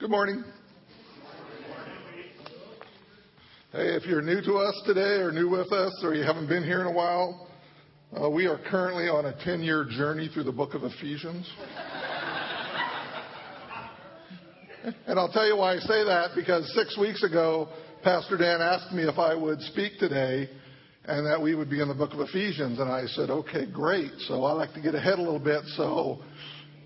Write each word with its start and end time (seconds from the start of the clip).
Good 0.00 0.08
morning. 0.08 0.42
Hey, 3.70 3.96
if 3.96 4.06
you're 4.06 4.22
new 4.22 4.40
to 4.40 4.54
us 4.54 4.82
today 4.86 5.20
or 5.20 5.30
new 5.30 5.50
with 5.50 5.70
us 5.72 5.92
or 6.02 6.14
you 6.14 6.22
haven't 6.22 6.48
been 6.48 6.64
here 6.64 6.80
in 6.80 6.86
a 6.86 6.90
while, 6.90 7.46
uh, 8.18 8.30
we 8.30 8.46
are 8.46 8.58
currently 8.70 9.10
on 9.10 9.26
a 9.26 9.34
10 9.44 9.60
year 9.60 9.84
journey 9.84 10.30
through 10.32 10.44
the 10.44 10.52
book 10.52 10.72
of 10.72 10.84
Ephesians. 10.84 11.46
and 15.06 15.18
I'll 15.18 15.30
tell 15.30 15.46
you 15.46 15.58
why 15.58 15.74
I 15.74 15.78
say 15.80 16.02
that 16.02 16.30
because 16.34 16.72
six 16.74 16.96
weeks 16.96 17.22
ago, 17.22 17.68
Pastor 18.02 18.38
Dan 18.38 18.62
asked 18.62 18.94
me 18.94 19.02
if 19.02 19.18
I 19.18 19.34
would 19.34 19.60
speak 19.60 19.98
today 19.98 20.48
and 21.04 21.26
that 21.26 21.42
we 21.42 21.54
would 21.54 21.68
be 21.68 21.82
in 21.82 21.88
the 21.88 21.94
book 21.94 22.14
of 22.14 22.20
Ephesians. 22.20 22.78
And 22.78 22.90
I 22.90 23.04
said, 23.04 23.28
okay, 23.28 23.70
great. 23.70 24.12
So 24.20 24.44
I 24.44 24.52
like 24.52 24.72
to 24.72 24.80
get 24.80 24.94
ahead 24.94 25.18
a 25.18 25.22
little 25.22 25.38
bit. 25.38 25.62
So, 25.76 26.20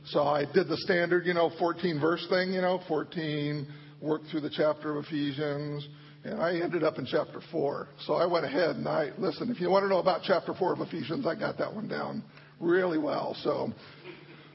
so 0.06 0.22
I 0.22 0.44
did 0.44 0.68
the 0.68 0.76
standard, 0.78 1.26
you 1.26 1.34
know, 1.34 1.50
14 1.58 2.00
verse 2.00 2.26
thing, 2.28 2.52
you 2.52 2.60
know, 2.60 2.80
14, 2.88 3.66
worked 4.00 4.26
through 4.28 4.42
the 4.42 4.50
chapter 4.50 4.96
of 4.96 5.04
Ephesians. 5.04 5.86
And 6.24 6.40
I 6.40 6.58
ended 6.58 6.84
up 6.84 6.98
in 6.98 7.06
chapter 7.06 7.40
4. 7.50 7.88
So 8.06 8.14
I 8.14 8.26
went 8.26 8.44
ahead 8.44 8.76
and 8.76 8.88
I, 8.88 9.10
listen, 9.18 9.50
if 9.50 9.60
you 9.60 9.68
want 9.70 9.84
to 9.84 9.88
know 9.88 9.98
about 9.98 10.22
chapter 10.24 10.54
4 10.54 10.74
of 10.74 10.80
Ephesians, 10.80 11.26
I 11.26 11.34
got 11.34 11.58
that 11.58 11.72
one 11.72 11.88
down 11.88 12.22
really 12.60 12.98
well. 12.98 13.36
So, 13.42 13.72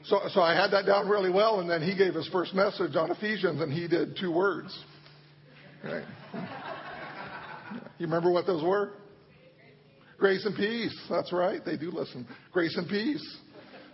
so, 0.04 0.20
so 0.30 0.40
I 0.40 0.54
had 0.54 0.70
that 0.72 0.86
down 0.86 1.08
really 1.08 1.30
well. 1.30 1.60
And 1.60 1.68
then 1.68 1.82
he 1.82 1.96
gave 1.96 2.14
his 2.14 2.28
first 2.28 2.54
message 2.54 2.96
on 2.96 3.10
Ephesians 3.10 3.60
and 3.60 3.72
he 3.72 3.86
did 3.88 4.16
two 4.20 4.32
words. 4.32 4.76
Right? 5.84 6.04
You 7.98 8.06
remember 8.06 8.30
what 8.30 8.46
those 8.46 8.62
were? 8.62 8.92
Grace 10.18 10.44
and 10.44 10.54
peace. 10.54 10.96
That's 11.08 11.32
right. 11.32 11.64
They 11.64 11.76
do 11.76 11.90
listen. 11.90 12.26
Grace 12.52 12.76
and 12.76 12.88
peace. 12.88 13.38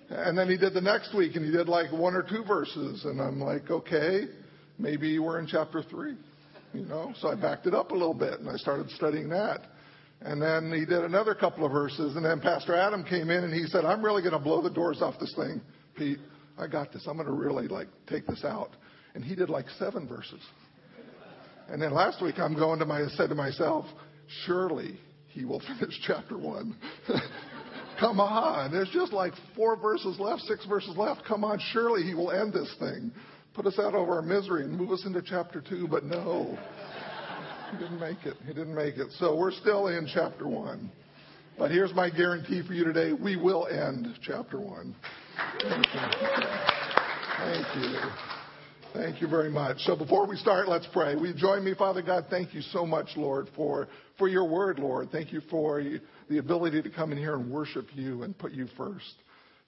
And 0.09 0.39
then 0.39 0.49
he 0.49 0.57
did 0.57 0.73
the 0.73 0.81
next 0.81 1.15
week 1.15 1.35
and 1.35 1.45
he 1.45 1.51
did 1.51 1.69
like 1.69 1.91
one 1.93 2.15
or 2.15 2.23
two 2.23 2.45
verses. 2.45 3.05
And 3.05 3.21
I'm 3.21 3.41
like, 3.41 3.71
okay, 3.71 4.27
maybe 4.79 5.19
we're 5.19 5.41
in 5.41 5.47
chapter 5.47 5.83
three. 5.83 6.17
You 6.73 6.85
know, 6.85 7.13
so 7.21 7.29
I 7.29 7.35
backed 7.35 7.67
it 7.67 7.75
up 7.75 7.91
a 7.91 7.95
little 7.95 8.15
bit 8.15 8.41
and 8.41 8.49
I 8.49 8.57
started 8.57 8.91
studying 8.91 9.29
that. 9.31 9.63
And 10.21 10.41
then 10.41 10.73
he 10.73 10.85
did 10.85 11.05
another 11.05 11.35
couple 11.35 11.65
of 11.65 11.73
verses. 11.73 12.17
And 12.17 12.25
then 12.25 12.41
Pastor 12.41 12.75
Adam 12.75 13.05
came 13.05 13.31
in 13.31 13.45
and 13.45 13.53
he 13.53 13.65
said, 13.67 13.85
I'm 13.85 14.05
really 14.05 14.23
going 14.23 14.35
to 14.35 14.39
blow 14.39 14.63
the 14.63 14.71
doors 14.71 15.03
off 15.03 15.15
this 15.19 15.35
thing, 15.35 15.61
Pete. 15.97 16.19
I 16.59 16.67
got 16.67 16.93
this. 16.93 17.07
I'm 17.07 17.17
going 17.17 17.27
to 17.27 17.33
really 17.33 17.69
like 17.69 17.89
take 18.09 18.27
this 18.27 18.45
out. 18.45 18.71
And 19.15 19.25
he 19.25 19.35
did 19.35 19.51
like 19.51 19.67
seven 19.79 20.07
verses. 20.07 20.41
And 21.69 21.83
then 21.83 21.93
last 21.93 22.23
week 22.23 22.39
I'm 22.39 22.55
going 22.55 22.79
to 22.79 22.87
my, 22.87 23.01
I 23.03 23.09
said 23.09 23.29
to 23.31 23.35
myself, 23.35 23.87
surely 24.45 25.01
he 25.29 25.45
will 25.45 25.61
finish 25.79 25.99
chapter 26.07 26.39
one. 26.39 26.77
Come 27.99 28.21
on. 28.21 28.71
There's 28.71 28.91
just 28.91 29.13
like 29.13 29.33
four 29.55 29.77
verses 29.77 30.19
left, 30.19 30.43
six 30.43 30.67
verses 30.67 30.97
left. 30.97 31.23
Come 31.27 31.45
on. 31.45 31.59
Surely 31.73 32.03
he 32.03 32.15
will 32.15 32.31
end 32.31 32.53
this 32.53 32.75
thing. 32.79 33.11
Put 33.55 33.67
us 33.67 33.79
out 33.79 33.95
of 33.95 34.09
our 34.09 34.23
misery 34.23 34.65
and 34.65 34.77
move 34.77 34.91
us 34.91 35.05
into 35.07 35.23
chapter 35.23 35.63
two. 35.63 35.89
But 35.89 36.05
no, 36.05 36.59
he 37.71 37.79
didn't 37.79 37.99
make 37.99 38.25
it. 38.25 38.37
He 38.47 38.53
didn't 38.53 38.75
make 38.75 38.97
it. 38.97 39.09
So 39.19 39.35
we're 39.37 39.53
still 39.53 39.89
in 39.89 40.07
chapter 40.13 40.47
one. 40.47 40.91
But 41.59 41.71
here's 41.71 41.95
my 41.95 42.11
guarantee 42.11 42.63
for 42.67 42.75
you 42.75 42.85
today. 42.85 43.15
We 43.15 43.37
will 43.37 43.67
end 43.67 44.09
chapter 44.23 44.61
one. 44.61 44.95
Thank 45.63 45.87
you. 45.95 46.01
Thank 47.39 47.77
you. 47.77 48.36
Thank 48.97 49.21
you 49.21 49.29
very 49.29 49.51
much. 49.51 49.77
So 49.81 49.95
before 49.95 50.27
we 50.27 50.37
start, 50.37 50.69
let's 50.69 50.87
pray. 50.91 51.17
Will 51.17 51.27
you 51.27 51.35
join 51.35 51.63
me, 51.63 51.75
Father 51.75 52.01
God? 52.01 52.27
Thank 52.31 52.55
you 52.55 52.63
so 52.63 52.87
much, 52.87 53.11
Lord, 53.15 53.47
for, 53.55 53.89
for 54.17 54.27
your 54.27 54.49
word, 54.49 54.79
Lord. 54.79 55.11
Thank 55.11 55.35
you 55.35 55.43
for 55.51 55.83
the 56.31 56.39
ability 56.39 56.81
to 56.81 56.89
come 56.89 57.13
in 57.13 57.19
here 57.19 57.35
and 57.35 57.51
worship 57.51 57.89
you 57.93 58.23
and 58.23 58.37
put 58.37 58.53
you 58.53 58.67
first. 58.75 59.15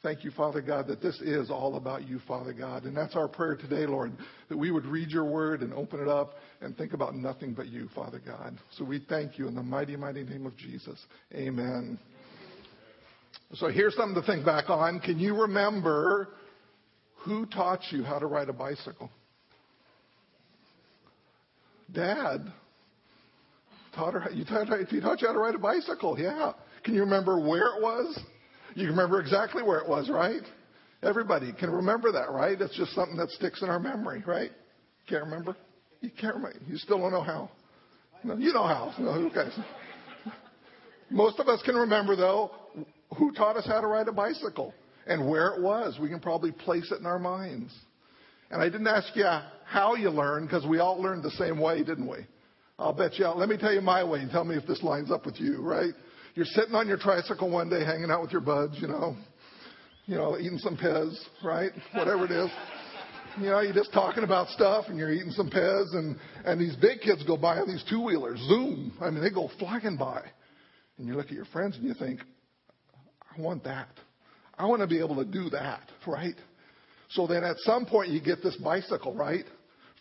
Thank 0.03 0.25
you, 0.25 0.31
Father 0.31 0.63
God, 0.63 0.87
that 0.87 1.03
this 1.03 1.21
is 1.21 1.51
all 1.51 1.77
about 1.77 2.09
you, 2.09 2.21
Father 2.27 2.55
God. 2.55 2.85
And 2.85 2.97
that's 2.97 3.17
our 3.17 3.29
prayer 3.29 3.55
today, 3.55 3.85
Lord, 3.85 4.13
that 4.49 4.57
we 4.57 4.71
would 4.71 4.87
read 4.87 5.11
your 5.11 5.27
word 5.27 5.61
and 5.61 5.75
open 5.75 6.01
it 6.01 6.09
up 6.09 6.35
and 6.63 6.75
think 6.75 6.95
about 6.95 7.15
nothing 7.15 7.53
but 7.53 7.67
you, 7.67 7.91
Father 7.95 8.23
God. 8.25 8.59
So 8.79 8.85
we 8.85 9.05
thank 9.11 9.39
you 9.39 9.47
in 9.47 9.55
the 9.55 9.63
mighty, 9.63 9.97
mighty 9.97 10.25
name 10.25 10.47
of 10.47 10.57
Jesus. 10.57 10.99
Amen. 11.35 11.99
So 13.55 13.69
here's 13.69 13.95
something 13.95 14.23
to 14.23 14.27
think 14.27 14.47
back 14.47 14.71
on. 14.71 15.01
Can 15.01 15.19
you 15.19 15.43
remember 15.43 16.29
who 17.17 17.45
taught 17.45 17.81
you 17.91 18.05
how 18.05 18.19
to 18.19 18.27
ride 18.27 18.49
a 18.49 18.55
bicycle? 18.55 19.11
Dad 21.93 22.53
taught 23.95 24.15
her. 24.15 24.31
You 24.33 24.45
taught, 24.45 24.69
he 24.89 25.01
taught 25.01 25.21
you 25.21 25.29
how 25.29 25.33
to 25.33 25.39
ride 25.39 25.55
a 25.55 25.59
bicycle. 25.59 26.19
Yeah. 26.19 26.53
Can 26.85 26.95
you 26.95 27.01
remember 27.01 27.41
where 27.41 27.77
it 27.77 27.83
was? 27.83 28.19
You 28.75 28.87
can 28.87 28.91
remember 28.91 29.21
exactly 29.21 29.63
where 29.63 29.79
it 29.79 29.89
was, 29.89 30.09
right? 30.09 30.43
Everybody 31.03 31.53
can 31.53 31.71
remember 31.71 32.13
that, 32.13 32.31
right? 32.31 32.61
It's 32.61 32.77
just 32.77 32.93
something 32.95 33.17
that 33.17 33.31
sticks 33.31 33.63
in 33.63 33.69
our 33.69 33.81
memory, 33.81 34.23
right? 34.27 34.51
Can't 35.09 35.25
remember? 35.25 35.57
You 36.01 36.11
can't 36.11 36.35
remember. 36.35 36.59
You 36.67 36.77
still 36.77 36.99
don't 36.99 37.13
know 37.13 37.23
how. 37.23 37.51
No, 38.25 38.37
you 38.37 38.53
know 38.53 38.65
how. 38.65 38.93
No, 38.99 39.11
okay. 39.29 39.49
Most 41.11 41.39
of 41.39 41.49
us 41.49 41.63
can 41.63 41.77
remember, 41.77 42.17
though, 42.17 42.51
who 43.17 43.33
taught 43.33 43.57
us 43.57 43.67
how 43.67 43.81
to 43.81 43.87
ride 43.87 44.09
a 44.09 44.13
bicycle 44.13 44.75
and 45.07 45.29
where 45.29 45.55
it 45.55 45.63
was. 45.63 45.99
We 46.01 46.09
can 46.09 46.21
probably 46.21 46.53
place 46.53 46.91
it 46.93 47.01
in 47.01 47.07
our 47.07 47.19
minds. 47.19 47.73
And 48.51 48.63
I 48.63 48.69
didn't 48.69 48.87
ask 48.87 49.15
you 49.15 49.29
how 49.67 49.95
you 49.95 50.11
learned 50.11 50.49
because 50.49 50.67
we 50.67 50.79
all 50.79 51.01
learned 51.01 51.23
the 51.23 51.31
same 51.33 51.61
way, 51.61 51.85
didn't 51.85 52.09
we? 52.09 52.19
I'll 52.79 52.93
bet 52.93 53.19
you. 53.19 53.27
Let 53.27 53.49
me 53.49 53.57
tell 53.57 53.73
you 53.73 53.81
my 53.81 54.05
way 54.05 54.21
and 54.21 54.31
tell 54.31 54.45
me 54.45 54.57
if 54.57 54.67
this 54.67 54.83
lines 54.83 55.11
up 55.11 55.27
with 55.27 55.41
you, 55.41 55.61
right? 55.61 55.93
You're 56.35 56.47
sitting 56.47 56.75
on 56.75 56.87
your 56.87 56.97
tricycle 56.97 57.51
one 57.51 57.69
day, 57.69 57.85
hanging 57.85 58.11
out 58.11 58.23
with 58.23 58.31
your 58.31 58.41
buds, 58.41 58.77
you 58.81 58.87
know, 58.87 59.17
you 60.07 60.15
know, 60.15 60.39
eating 60.39 60.59
some 60.59 60.77
Pez, 60.77 61.15
right? 61.45 61.73
Whatever 61.93 62.25
it 62.25 62.31
is. 62.31 62.51
You 63.39 63.51
know, 63.51 63.61
you're 63.61 63.75
just 63.75 63.93
talking 63.93 64.25
about 64.25 64.49
stuff 64.49 64.87
and 64.89 64.97
you're 64.97 65.13
eating 65.13 65.33
some 65.33 65.51
Pez 65.51 65.95
and, 65.95 66.17
and 66.45 66.61
these 66.61 66.77
big 66.77 67.01
kids 67.01 67.23
go 67.25 67.37
by 67.37 67.59
on 67.59 67.69
these 67.69 67.85
two 67.91 68.03
wheelers, 68.03 68.39
zoom. 68.49 68.97
I 69.01 69.11
mean, 69.11 69.23
they 69.23 69.31
go 69.31 69.51
flying 69.59 69.97
by. 69.97 70.23
And 70.97 71.07
you 71.07 71.15
look 71.15 71.27
at 71.27 71.33
your 71.33 71.45
friends 71.47 71.77
and 71.77 71.85
you 71.85 71.95
think, 71.95 72.21
I 73.37 73.41
want 73.41 73.65
that. 73.65 73.89
I 74.57 74.67
want 74.67 74.81
to 74.81 74.89
be 74.89 74.99
able 74.99 75.17
to 75.17 75.25
do 75.25 75.51
that, 75.51 75.83
right? 76.07 76.35
So 77.09 77.27
then 77.27 77.45
at 77.45 77.57
some 77.59 77.87
point 77.87 78.11
you 78.11 78.21
get 78.21 78.43
this 78.43 78.57
bicycle, 78.57 79.15
right? 79.15 79.45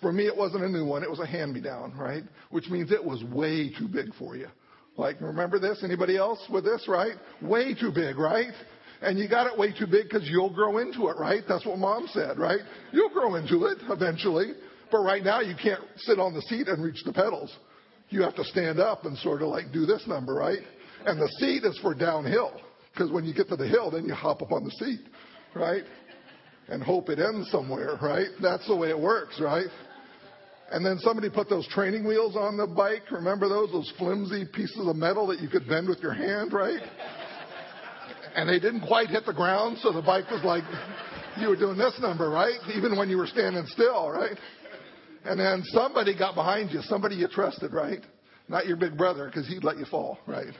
For 0.01 0.11
me, 0.11 0.27
it 0.27 0.35
wasn't 0.35 0.63
a 0.63 0.69
new 0.69 0.85
one. 0.85 1.03
It 1.03 1.09
was 1.09 1.19
a 1.19 1.25
hand-me-down, 1.25 1.97
right? 1.97 2.23
Which 2.51 2.69
means 2.69 2.91
it 2.91 3.03
was 3.03 3.23
way 3.23 3.71
too 3.77 3.87
big 3.87 4.13
for 4.15 4.35
you. 4.35 4.47
Like, 4.95 5.21
remember 5.21 5.59
this? 5.59 5.83
Anybody 5.83 6.17
else 6.17 6.39
with 6.51 6.65
this, 6.65 6.87
right? 6.87 7.13
Way 7.41 7.73
too 7.73 7.91
big, 7.93 8.17
right? 8.17 8.53
And 9.01 9.17
you 9.17 9.29
got 9.29 9.51
it 9.51 9.57
way 9.57 9.71
too 9.71 9.85
big 9.85 10.09
because 10.09 10.27
you'll 10.27 10.53
grow 10.53 10.79
into 10.79 11.07
it, 11.07 11.17
right? 11.17 11.43
That's 11.47 11.65
what 11.65 11.77
mom 11.77 12.07
said, 12.11 12.37
right? 12.37 12.61
You'll 12.91 13.09
grow 13.09 13.35
into 13.35 13.65
it 13.65 13.77
eventually. 13.89 14.53
But 14.91 14.99
right 14.99 15.23
now 15.23 15.41
you 15.41 15.55
can't 15.61 15.81
sit 15.97 16.19
on 16.19 16.33
the 16.33 16.41
seat 16.43 16.67
and 16.67 16.83
reach 16.83 17.03
the 17.05 17.13
pedals. 17.13 17.55
You 18.09 18.21
have 18.23 18.35
to 18.35 18.43
stand 18.45 18.79
up 18.79 19.05
and 19.05 19.17
sort 19.17 19.41
of 19.41 19.49
like 19.49 19.71
do 19.71 19.85
this 19.85 20.03
number, 20.07 20.33
right? 20.33 20.59
And 21.05 21.19
the 21.19 21.27
seat 21.39 21.63
is 21.63 21.77
for 21.81 21.93
downhill. 21.93 22.59
Because 22.93 23.11
when 23.11 23.25
you 23.25 23.33
get 23.33 23.49
to 23.49 23.55
the 23.55 23.67
hill, 23.67 23.91
then 23.91 24.05
you 24.05 24.13
hop 24.13 24.41
up 24.41 24.51
on 24.51 24.63
the 24.63 24.71
seat, 24.71 25.01
right? 25.53 25.83
And 26.69 26.83
hope 26.83 27.09
it 27.09 27.19
ends 27.19 27.49
somewhere, 27.49 27.97
right? 28.01 28.27
That's 28.41 28.67
the 28.67 28.75
way 28.75 28.89
it 28.89 28.99
works, 28.99 29.39
right? 29.39 29.67
And 30.71 30.85
then 30.85 30.99
somebody 30.99 31.29
put 31.29 31.49
those 31.49 31.67
training 31.69 32.05
wheels 32.05 32.35
on 32.35 32.57
the 32.57 32.67
bike. 32.67 33.03
Remember 33.09 33.47
those? 33.47 33.71
Those 33.71 33.91
flimsy 33.97 34.45
pieces 34.53 34.85
of 34.85 34.95
metal 34.97 35.27
that 35.27 35.39
you 35.39 35.47
could 35.47 35.67
bend 35.67 35.87
with 35.87 35.99
your 35.99 36.13
hand, 36.13 36.51
right? 36.51 36.81
And 38.35 38.49
they 38.49 38.59
didn't 38.59 38.85
quite 38.85 39.07
hit 39.07 39.25
the 39.25 39.33
ground, 39.33 39.77
so 39.81 39.93
the 39.93 40.01
bike 40.01 40.29
was 40.29 40.43
like, 40.43 40.63
you 41.39 41.47
were 41.47 41.55
doing 41.55 41.77
this 41.77 41.97
number, 42.01 42.29
right? 42.29 42.59
Even 42.75 42.97
when 42.97 43.09
you 43.09 43.17
were 43.17 43.27
standing 43.27 43.65
still, 43.67 44.09
right? 44.09 44.37
And 45.23 45.39
then 45.39 45.63
somebody 45.67 46.17
got 46.17 46.35
behind 46.35 46.71
you, 46.71 46.81
somebody 46.81 47.15
you 47.15 47.27
trusted, 47.27 47.73
right? 47.73 47.99
Not 48.49 48.67
your 48.67 48.77
big 48.77 48.97
brother, 48.97 49.25
because 49.25 49.47
he'd 49.47 49.63
let 49.63 49.77
you 49.77 49.85
fall, 49.85 50.19
right? 50.27 50.53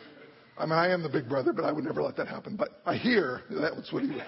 I 0.57 0.66
mean, 0.66 0.73
I 0.73 0.90
am 0.90 1.03
the 1.03 1.09
big 1.09 1.29
brother, 1.29 1.53
but 1.53 1.66
I 1.66 1.72
would 1.72 1.84
never 1.84 2.01
let 2.01 2.16
that 2.17 2.28
happen. 2.28 2.56
But 2.56 2.69
I 2.85 2.96
hear 2.96 3.41
that's 3.50 3.91
what 3.94 4.03
he 4.03 4.09
would. 4.09 4.23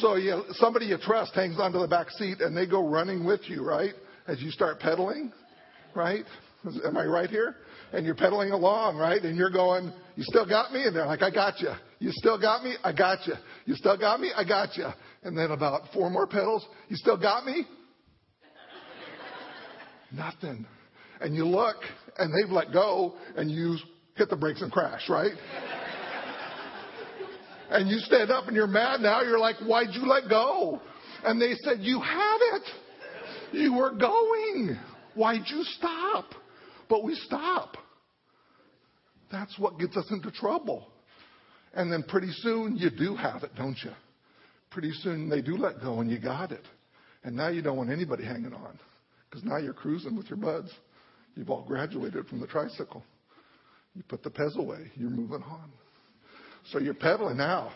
So, 0.00 0.16
you, 0.16 0.42
somebody 0.52 0.86
you 0.86 0.98
trust 0.98 1.34
hangs 1.34 1.58
onto 1.58 1.78
the 1.78 1.88
back 1.88 2.10
seat 2.10 2.40
and 2.40 2.56
they 2.56 2.66
go 2.66 2.86
running 2.86 3.24
with 3.24 3.40
you, 3.48 3.64
right? 3.64 3.94
as 4.26 4.40
you 4.40 4.50
start 4.50 4.80
pedaling, 4.80 5.32
right? 5.94 6.24
Am 6.84 6.96
I 6.96 7.04
right 7.04 7.28
here? 7.28 7.56
And 7.92 8.06
you're 8.06 8.14
pedaling 8.14 8.52
along, 8.52 8.96
right? 8.96 9.20
And 9.20 9.36
you're 9.36 9.50
going, 9.50 9.92
you 10.16 10.24
still 10.24 10.46
got 10.46 10.72
me? 10.72 10.84
And 10.84 10.94
they're 10.94 11.06
like, 11.06 11.22
I 11.22 11.30
got 11.30 11.60
you. 11.60 11.72
You 11.98 12.10
still 12.12 12.40
got 12.40 12.64
me? 12.64 12.74
I 12.82 12.92
got 12.92 13.26
you. 13.26 13.34
You 13.66 13.74
still 13.74 13.98
got 13.98 14.20
me? 14.20 14.30
I 14.34 14.44
got 14.44 14.76
you. 14.76 14.86
And 15.22 15.36
then 15.36 15.50
about 15.50 15.82
four 15.92 16.08
more 16.08 16.26
pedals, 16.26 16.64
you 16.88 16.96
still 16.96 17.18
got 17.18 17.44
me? 17.44 17.66
Nothing. 20.12 20.66
And 21.20 21.34
you 21.34 21.44
look, 21.44 21.76
and 22.16 22.32
they've 22.32 22.50
let 22.50 22.72
go, 22.72 23.14
and 23.36 23.50
you 23.50 23.76
hit 24.14 24.30
the 24.30 24.36
brakes 24.36 24.62
and 24.62 24.70
crash, 24.72 25.08
right? 25.08 25.32
And 27.72 27.88
you 27.88 27.98
stand 28.00 28.30
up 28.30 28.46
and 28.46 28.56
you're 28.56 28.66
mad 28.66 29.00
now. 29.00 29.22
You're 29.22 29.38
like, 29.38 29.56
why'd 29.60 29.88
you 29.92 30.06
let 30.06 30.28
go? 30.28 30.80
And 31.24 31.40
they 31.40 31.54
said, 31.64 31.78
you 31.80 32.00
had 32.00 32.38
it. 32.54 32.62
You 33.52 33.74
were 33.74 33.92
going. 33.92 34.78
Why'd 35.14 35.42
you 35.46 35.62
stop? 35.64 36.26
But 36.88 37.04
we 37.04 37.14
stop. 37.14 37.76
That's 39.30 39.58
what 39.58 39.78
gets 39.78 39.96
us 39.96 40.06
into 40.10 40.30
trouble. 40.30 40.88
And 41.74 41.90
then 41.90 42.02
pretty 42.02 42.30
soon 42.30 42.76
you 42.76 42.90
do 42.90 43.16
have 43.16 43.42
it, 43.42 43.54
don't 43.56 43.78
you? 43.82 43.92
Pretty 44.70 44.92
soon 45.02 45.28
they 45.28 45.40
do 45.40 45.56
let 45.56 45.80
go 45.80 46.00
and 46.00 46.10
you 46.10 46.18
got 46.18 46.52
it. 46.52 46.64
And 47.24 47.36
now 47.36 47.48
you 47.48 47.62
don't 47.62 47.76
want 47.76 47.90
anybody 47.90 48.24
hanging 48.24 48.52
on. 48.52 48.78
because 49.32 49.44
now 49.44 49.56
you're 49.56 49.72
cruising 49.72 50.16
with 50.16 50.28
your 50.28 50.36
buds. 50.36 50.70
You've 51.34 51.48
all 51.48 51.64
graduated 51.66 52.26
from 52.26 52.40
the 52.40 52.46
tricycle. 52.46 53.02
You 53.94 54.02
put 54.02 54.22
the 54.22 54.30
pez 54.30 54.56
away. 54.56 54.90
You're 54.94 55.10
moving 55.10 55.42
on. 55.42 55.70
So 56.70 56.78
you're 56.78 56.94
pedaling 56.94 57.36
now. 57.36 57.72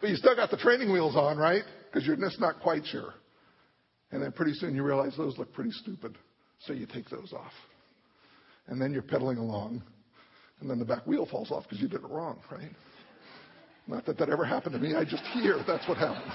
But 0.00 0.10
you 0.10 0.16
still 0.16 0.34
got 0.34 0.50
the 0.50 0.56
training 0.56 0.92
wheels 0.92 1.14
on, 1.16 1.36
right? 1.36 1.62
Because 1.86 2.06
you're 2.06 2.16
just 2.16 2.40
not 2.40 2.60
quite 2.60 2.86
sure. 2.86 3.14
And 4.12 4.22
then 4.22 4.32
pretty 4.32 4.54
soon 4.54 4.74
you 4.74 4.82
realize 4.82 5.14
those 5.16 5.38
look 5.38 5.52
pretty 5.52 5.70
stupid. 5.72 6.16
So 6.60 6.72
you 6.72 6.86
take 6.86 7.08
those 7.10 7.32
off. 7.32 7.52
And 8.66 8.80
then 8.80 8.92
you're 8.92 9.02
pedaling 9.02 9.38
along. 9.38 9.82
And 10.60 10.70
then 10.70 10.78
the 10.78 10.84
back 10.84 11.06
wheel 11.06 11.26
falls 11.30 11.50
off 11.50 11.64
because 11.64 11.80
you 11.80 11.88
did 11.88 12.02
it 12.02 12.10
wrong, 12.10 12.38
right? 12.50 12.70
Not 13.86 14.06
that 14.06 14.18
that 14.18 14.28
ever 14.28 14.44
happened 14.44 14.74
to 14.74 14.78
me. 14.78 14.94
I 14.94 15.04
just 15.04 15.24
hear 15.32 15.62
that's 15.66 15.86
what 15.88 15.98
happens. 15.98 16.32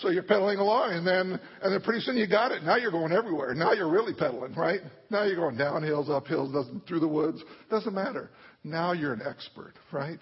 So 0.00 0.08
you're 0.08 0.22
pedaling 0.22 0.58
along, 0.58 0.92
and 0.92 1.06
then 1.06 1.38
and 1.62 1.72
then 1.72 1.80
pretty 1.82 2.00
soon 2.00 2.16
you 2.16 2.26
got 2.26 2.52
it. 2.52 2.62
Now 2.62 2.76
you're 2.76 2.90
going 2.90 3.12
everywhere. 3.12 3.54
Now 3.54 3.72
you're 3.72 3.90
really 3.90 4.14
pedaling, 4.14 4.54
right? 4.54 4.80
Now 5.10 5.24
you're 5.24 5.36
going 5.36 5.56
down 5.56 5.82
hills, 5.82 6.08
up 6.08 6.26
hills, 6.26 6.52
doesn't 6.52 6.86
through 6.86 7.00
the 7.00 7.08
woods. 7.08 7.42
Doesn't 7.68 7.94
matter. 7.94 8.30
Now 8.64 8.92
you're 8.92 9.12
an 9.12 9.22
expert, 9.26 9.74
right? 9.92 10.18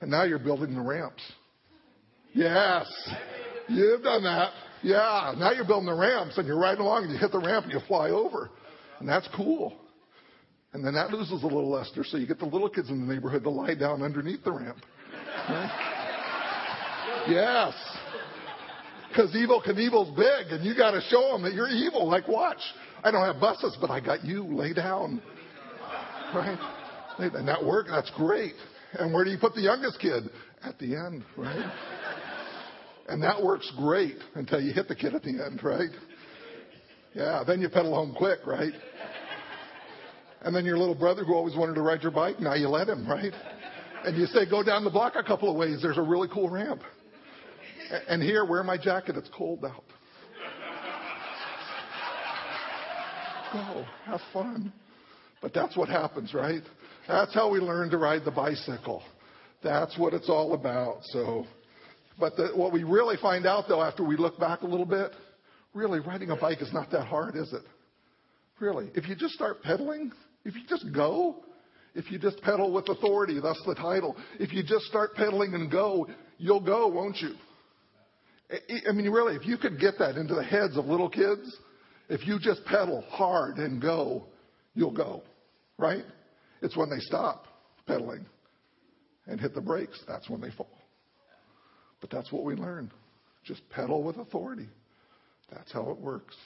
And 0.00 0.10
now 0.10 0.24
you're 0.24 0.38
building 0.38 0.74
the 0.74 0.80
ramps. 0.80 1.22
Yes, 2.32 2.86
you've 3.68 4.02
done 4.02 4.24
that. 4.24 4.52
Yeah, 4.82 5.34
now 5.38 5.52
you're 5.52 5.64
building 5.64 5.86
the 5.86 5.94
ramps, 5.94 6.36
and 6.36 6.46
you're 6.46 6.58
riding 6.58 6.80
along, 6.80 7.04
and 7.04 7.12
you 7.12 7.18
hit 7.18 7.32
the 7.32 7.38
ramp, 7.38 7.64
and 7.64 7.72
you 7.72 7.80
fly 7.86 8.10
over, 8.10 8.50
and 8.98 9.08
that's 9.08 9.28
cool. 9.34 9.74
And 10.72 10.84
then 10.84 10.94
that 10.94 11.10
loses 11.10 11.42
a 11.42 11.46
little 11.46 11.70
luster, 11.70 12.02
so 12.04 12.16
you 12.16 12.26
get 12.26 12.40
the 12.40 12.46
little 12.46 12.68
kids 12.68 12.90
in 12.90 13.06
the 13.06 13.14
neighborhood 13.14 13.44
to 13.44 13.50
lie 13.50 13.76
down 13.76 14.02
underneath 14.02 14.42
the 14.42 14.52
ramp. 14.52 14.78
Right? 15.48 17.24
Yes. 17.28 17.72
Because 19.14 19.30
Evel 19.30 19.64
Knievel's 19.64 20.10
big, 20.16 20.52
and 20.52 20.64
you 20.64 20.76
got 20.76 20.90
to 20.90 21.00
show 21.02 21.30
them 21.32 21.42
that 21.42 21.54
you're 21.54 21.68
evil. 21.68 22.08
Like, 22.08 22.26
watch. 22.26 22.58
I 23.04 23.12
don't 23.12 23.24
have 23.24 23.40
buses, 23.40 23.76
but 23.80 23.88
I 23.88 24.00
got 24.00 24.24
you. 24.24 24.44
Lay 24.44 24.72
down. 24.72 25.22
Right? 26.34 26.58
And 27.18 27.46
that 27.46 27.64
worked. 27.64 27.90
That's 27.90 28.10
great. 28.16 28.54
And 28.94 29.14
where 29.14 29.24
do 29.24 29.30
you 29.30 29.38
put 29.38 29.54
the 29.54 29.60
youngest 29.60 30.00
kid? 30.00 30.24
At 30.64 30.78
the 30.78 30.96
end, 30.96 31.22
right? 31.36 31.70
And 33.08 33.22
that 33.22 33.40
works 33.40 33.70
great 33.76 34.16
until 34.34 34.60
you 34.60 34.72
hit 34.72 34.88
the 34.88 34.96
kid 34.96 35.14
at 35.14 35.22
the 35.22 35.44
end, 35.44 35.62
right? 35.62 35.90
Yeah, 37.12 37.44
then 37.46 37.60
you 37.60 37.68
pedal 37.68 37.94
home 37.94 38.14
quick, 38.16 38.40
right? 38.46 38.72
And 40.40 40.56
then 40.56 40.64
your 40.64 40.78
little 40.78 40.94
brother 40.94 41.22
who 41.22 41.34
always 41.34 41.54
wanted 41.54 41.74
to 41.74 41.82
ride 41.82 42.02
your 42.02 42.12
bike, 42.12 42.40
now 42.40 42.54
you 42.54 42.68
let 42.68 42.88
him, 42.88 43.06
right? 43.06 43.32
And 44.04 44.16
you 44.16 44.26
say, 44.26 44.48
go 44.48 44.62
down 44.62 44.82
the 44.84 44.90
block 44.90 45.12
a 45.16 45.22
couple 45.22 45.50
of 45.50 45.56
ways. 45.56 45.80
There's 45.82 45.98
a 45.98 46.02
really 46.02 46.28
cool 46.32 46.48
ramp. 46.48 46.82
And 48.08 48.22
here, 48.22 48.44
wear 48.44 48.62
my 48.62 48.76
jacket. 48.76 49.16
It's 49.16 49.28
cold 49.36 49.64
out. 49.64 49.84
Go. 53.52 53.84
Have 54.06 54.20
fun. 54.32 54.72
But 55.40 55.52
that's 55.54 55.76
what 55.76 55.88
happens, 55.88 56.34
right? 56.34 56.62
That's 57.06 57.34
how 57.34 57.50
we 57.50 57.60
learn 57.60 57.90
to 57.90 57.98
ride 57.98 58.24
the 58.24 58.30
bicycle. 58.30 59.02
That's 59.62 59.98
what 59.98 60.14
it's 60.14 60.28
all 60.28 60.54
about. 60.54 60.98
So, 61.04 61.46
but 62.18 62.36
the, 62.36 62.48
what 62.54 62.72
we 62.72 62.82
really 62.82 63.16
find 63.20 63.46
out 63.46 63.64
though, 63.68 63.82
after 63.82 64.04
we 64.04 64.16
look 64.16 64.38
back 64.38 64.62
a 64.62 64.66
little 64.66 64.86
bit, 64.86 65.12
really 65.74 66.00
riding 66.00 66.30
a 66.30 66.36
bike 66.36 66.62
is 66.62 66.72
not 66.72 66.90
that 66.92 67.06
hard, 67.06 67.36
is 67.36 67.52
it? 67.52 67.62
Really. 68.58 68.90
If 68.94 69.08
you 69.08 69.14
just 69.14 69.34
start 69.34 69.62
pedaling, 69.62 70.12
if 70.44 70.54
you 70.54 70.62
just 70.68 70.86
go, 70.94 71.44
if 71.94 72.10
you 72.10 72.18
just 72.18 72.40
pedal 72.42 72.72
with 72.72 72.88
authority, 72.88 73.38
that's 73.40 73.62
the 73.66 73.74
title. 73.74 74.16
If 74.38 74.52
you 74.52 74.62
just 74.62 74.84
start 74.86 75.14
pedaling 75.14 75.54
and 75.54 75.70
go, 75.70 76.08
you'll 76.38 76.60
go, 76.60 76.88
won't 76.88 77.18
you? 77.18 77.34
I 78.50 78.92
mean, 78.92 79.10
really, 79.10 79.36
if 79.36 79.46
you 79.46 79.56
could 79.56 79.80
get 79.80 79.98
that 79.98 80.16
into 80.16 80.34
the 80.34 80.44
heads 80.44 80.76
of 80.76 80.86
little 80.86 81.08
kids, 81.08 81.56
if 82.08 82.26
you 82.26 82.38
just 82.38 82.64
pedal 82.66 83.02
hard 83.08 83.56
and 83.56 83.80
go, 83.80 84.24
you'll 84.74 84.92
go, 84.92 85.22
right? 85.78 86.04
It's 86.60 86.76
when 86.76 86.90
they 86.90 86.98
stop 86.98 87.46
pedaling 87.86 88.26
and 89.26 89.40
hit 89.40 89.54
the 89.54 89.60
brakes, 89.60 89.98
that's 90.06 90.28
when 90.28 90.40
they 90.40 90.50
fall. 90.50 90.78
But 92.00 92.10
that's 92.10 92.30
what 92.30 92.44
we 92.44 92.54
learn. 92.54 92.92
Just 93.44 93.68
pedal 93.70 94.02
with 94.02 94.18
authority. 94.18 94.68
That's 95.50 95.72
how 95.72 95.90
it 95.90 95.98
works. 95.98 96.36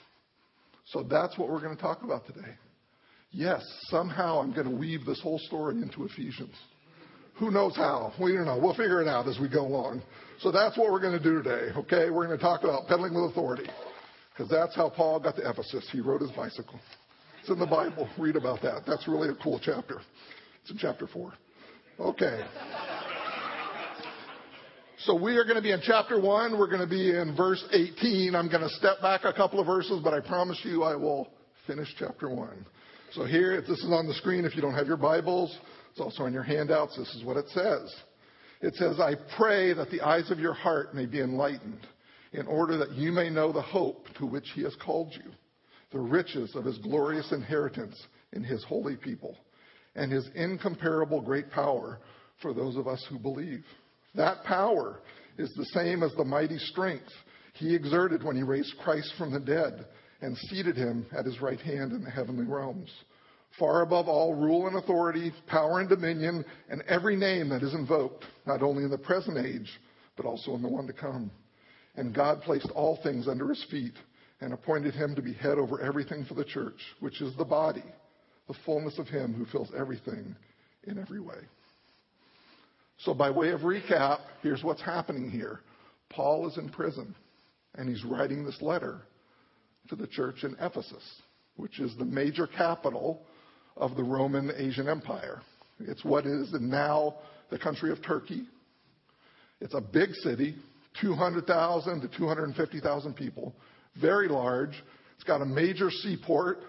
So 0.87 1.03
that's 1.03 1.37
what 1.37 1.49
we're 1.49 1.61
going 1.61 1.75
to 1.75 1.81
talk 1.81 2.03
about 2.03 2.25
today. 2.25 2.55
Yes, 3.31 3.61
somehow 3.89 4.39
I'm 4.39 4.53
going 4.53 4.69
to 4.69 4.75
weave 4.75 5.05
this 5.05 5.21
whole 5.21 5.39
story 5.39 5.75
into 5.75 6.05
Ephesians. 6.05 6.55
Who 7.35 7.51
knows 7.51 7.75
how? 7.75 8.13
We 8.19 8.33
don't 8.33 8.45
know. 8.45 8.57
We'll 8.57 8.73
figure 8.73 9.01
it 9.01 9.07
out 9.07 9.27
as 9.27 9.37
we 9.39 9.47
go 9.47 9.61
along. 9.61 10.01
So 10.39 10.51
that's 10.51 10.77
what 10.77 10.91
we're 10.91 11.01
going 11.01 11.17
to 11.17 11.23
do 11.23 11.43
today, 11.43 11.73
okay? 11.75 12.09
We're 12.09 12.25
going 12.25 12.37
to 12.37 12.43
talk 12.43 12.63
about 12.63 12.87
pedaling 12.87 13.13
with 13.13 13.31
authority. 13.31 13.69
Because 14.31 14.49
that's 14.49 14.73
how 14.73 14.89
Paul 14.89 15.19
got 15.19 15.35
to 15.35 15.49
Ephesus. 15.49 15.87
He 15.91 15.99
rode 15.99 16.21
his 16.21 16.31
bicycle. 16.31 16.79
It's 17.41 17.49
in 17.49 17.59
the 17.59 17.65
Bible. 17.65 18.07
Read 18.17 18.37
about 18.37 18.61
that. 18.61 18.83
That's 18.87 19.05
really 19.05 19.29
a 19.29 19.35
cool 19.43 19.59
chapter. 19.61 19.99
It's 20.61 20.71
in 20.71 20.77
chapter 20.77 21.07
4. 21.07 21.33
Okay. 21.99 22.45
So 24.99 25.13
we 25.21 25.35
are 25.35 25.43
going 25.43 25.57
to 25.57 25.61
be 25.61 25.71
in 25.71 25.81
chapter 25.83 26.21
1. 26.21 26.57
We're 26.57 26.67
going 26.67 26.81
to 26.81 26.87
be 26.87 27.09
in 27.09 27.35
verse 27.35 27.63
18. 27.73 28.33
I'm 28.33 28.49
going 28.49 28.63
to 28.63 28.69
step 28.69 29.01
back 29.01 29.21
a 29.25 29.33
couple 29.33 29.59
of 29.59 29.65
verses, 29.65 29.99
but 30.01 30.13
I 30.13 30.21
promise 30.21 30.59
you 30.63 30.83
I 30.83 30.95
will 30.95 31.27
finish 31.67 31.93
chapter 31.97 32.29
1. 32.29 32.65
So 33.11 33.25
here, 33.25 33.53
if 33.53 33.67
this 33.67 33.79
is 33.79 33.91
on 33.91 34.07
the 34.07 34.13
screen 34.13 34.45
if 34.45 34.55
you 34.55 34.61
don't 34.61 34.75
have 34.75 34.87
your 34.87 34.97
Bibles. 34.97 35.57
It's 35.91 35.99
also 35.99 36.23
on 36.23 36.31
your 36.33 36.43
handouts. 36.43 36.95
This 36.95 37.13
is 37.15 37.25
what 37.25 37.35
it 37.35 37.49
says. 37.49 37.93
It 38.61 38.75
says, 38.75 38.99
I 38.99 39.15
pray 39.37 39.73
that 39.73 39.89
the 39.89 40.01
eyes 40.01 40.31
of 40.31 40.39
your 40.39 40.53
heart 40.53 40.93
may 40.93 41.05
be 41.05 41.21
enlightened 41.21 41.87
in 42.33 42.45
order 42.45 42.77
that 42.77 42.91
you 42.93 43.11
may 43.11 43.29
know 43.29 43.51
the 43.51 43.61
hope 43.61 44.07
to 44.17 44.25
which 44.25 44.49
he 44.53 44.63
has 44.63 44.75
called 44.75 45.13
you, 45.13 45.31
the 45.91 45.99
riches 45.99 46.55
of 46.55 46.65
his 46.65 46.77
glorious 46.79 47.31
inheritance 47.31 47.95
in 48.33 48.43
his 48.43 48.63
holy 48.65 48.95
people, 48.95 49.37
and 49.95 50.11
his 50.11 50.29
incomparable 50.35 51.21
great 51.21 51.49
power 51.51 51.99
for 52.41 52.53
those 52.53 52.75
of 52.75 52.87
us 52.87 53.03
who 53.09 53.17
believe. 53.17 53.63
That 54.15 54.43
power 54.43 54.99
is 55.37 55.53
the 55.55 55.65
same 55.65 56.03
as 56.03 56.13
the 56.15 56.25
mighty 56.25 56.57
strength 56.57 57.11
he 57.53 57.73
exerted 57.73 58.23
when 58.23 58.35
he 58.35 58.43
raised 58.43 58.77
Christ 58.83 59.13
from 59.17 59.31
the 59.31 59.39
dead 59.39 59.85
and 60.21 60.37
seated 60.37 60.75
him 60.75 61.05
at 61.17 61.25
his 61.25 61.41
right 61.41 61.59
hand 61.59 61.93
in 61.93 62.03
the 62.03 62.09
heavenly 62.09 62.45
realms, 62.45 62.89
far 63.57 63.81
above 63.81 64.07
all 64.07 64.35
rule 64.35 64.67
and 64.67 64.77
authority, 64.77 65.33
power 65.47 65.79
and 65.79 65.89
dominion, 65.89 66.45
and 66.69 66.81
every 66.83 67.15
name 67.15 67.49
that 67.49 67.63
is 67.63 67.73
invoked, 67.73 68.25
not 68.45 68.61
only 68.61 68.83
in 68.83 68.89
the 68.89 68.97
present 68.97 69.37
age, 69.37 69.69
but 70.15 70.25
also 70.25 70.53
in 70.55 70.61
the 70.61 70.67
one 70.67 70.87
to 70.87 70.93
come. 70.93 71.31
And 71.95 72.13
God 72.13 72.41
placed 72.41 72.69
all 72.75 72.99
things 73.01 73.27
under 73.27 73.47
his 73.49 73.65
feet 73.71 73.95
and 74.41 74.53
appointed 74.53 74.93
him 74.93 75.15
to 75.15 75.21
be 75.21 75.33
head 75.33 75.57
over 75.57 75.81
everything 75.81 76.25
for 76.25 76.33
the 76.33 76.45
church, 76.45 76.79
which 76.99 77.21
is 77.21 77.35
the 77.35 77.45
body, 77.45 77.83
the 78.47 78.55
fullness 78.65 78.97
of 78.99 79.07
him 79.07 79.33
who 79.33 79.45
fills 79.45 79.71
everything 79.77 80.35
in 80.83 80.97
every 80.97 81.19
way. 81.19 81.39
So, 82.99 83.13
by 83.13 83.29
way 83.29 83.49
of 83.49 83.61
recap, 83.61 84.19
here's 84.41 84.63
what's 84.63 84.81
happening 84.81 85.29
here 85.29 85.61
Paul 86.09 86.47
is 86.49 86.57
in 86.57 86.69
prison, 86.69 87.15
and 87.75 87.89
he's 87.89 88.03
writing 88.03 88.43
this 88.43 88.61
letter 88.61 89.01
to 89.89 89.95
the 89.95 90.07
church 90.07 90.43
in 90.43 90.55
Ephesus, 90.59 91.03
which 91.55 91.79
is 91.79 91.95
the 91.97 92.05
major 92.05 92.47
capital 92.47 93.21
of 93.79 93.95
the 93.95 94.03
Roman 94.03 94.51
Asian 94.55 94.87
Empire. 94.87 95.41
It's 95.79 96.03
what 96.03 96.25
is 96.25 96.53
now 96.59 97.15
the 97.49 97.57
country 97.57 97.91
of 97.91 98.03
Turkey. 98.03 98.43
It's 99.61 99.73
a 99.73 99.81
big 99.81 100.09
city, 100.23 100.55
200,000 101.01 102.01
to 102.01 102.07
250,000 102.17 103.13
people, 103.15 103.55
very 103.99 104.27
large. 104.27 104.71
It's 105.15 105.23
got 105.23 105.41
a 105.41 105.45
major 105.45 105.89
seaport, 105.89 106.59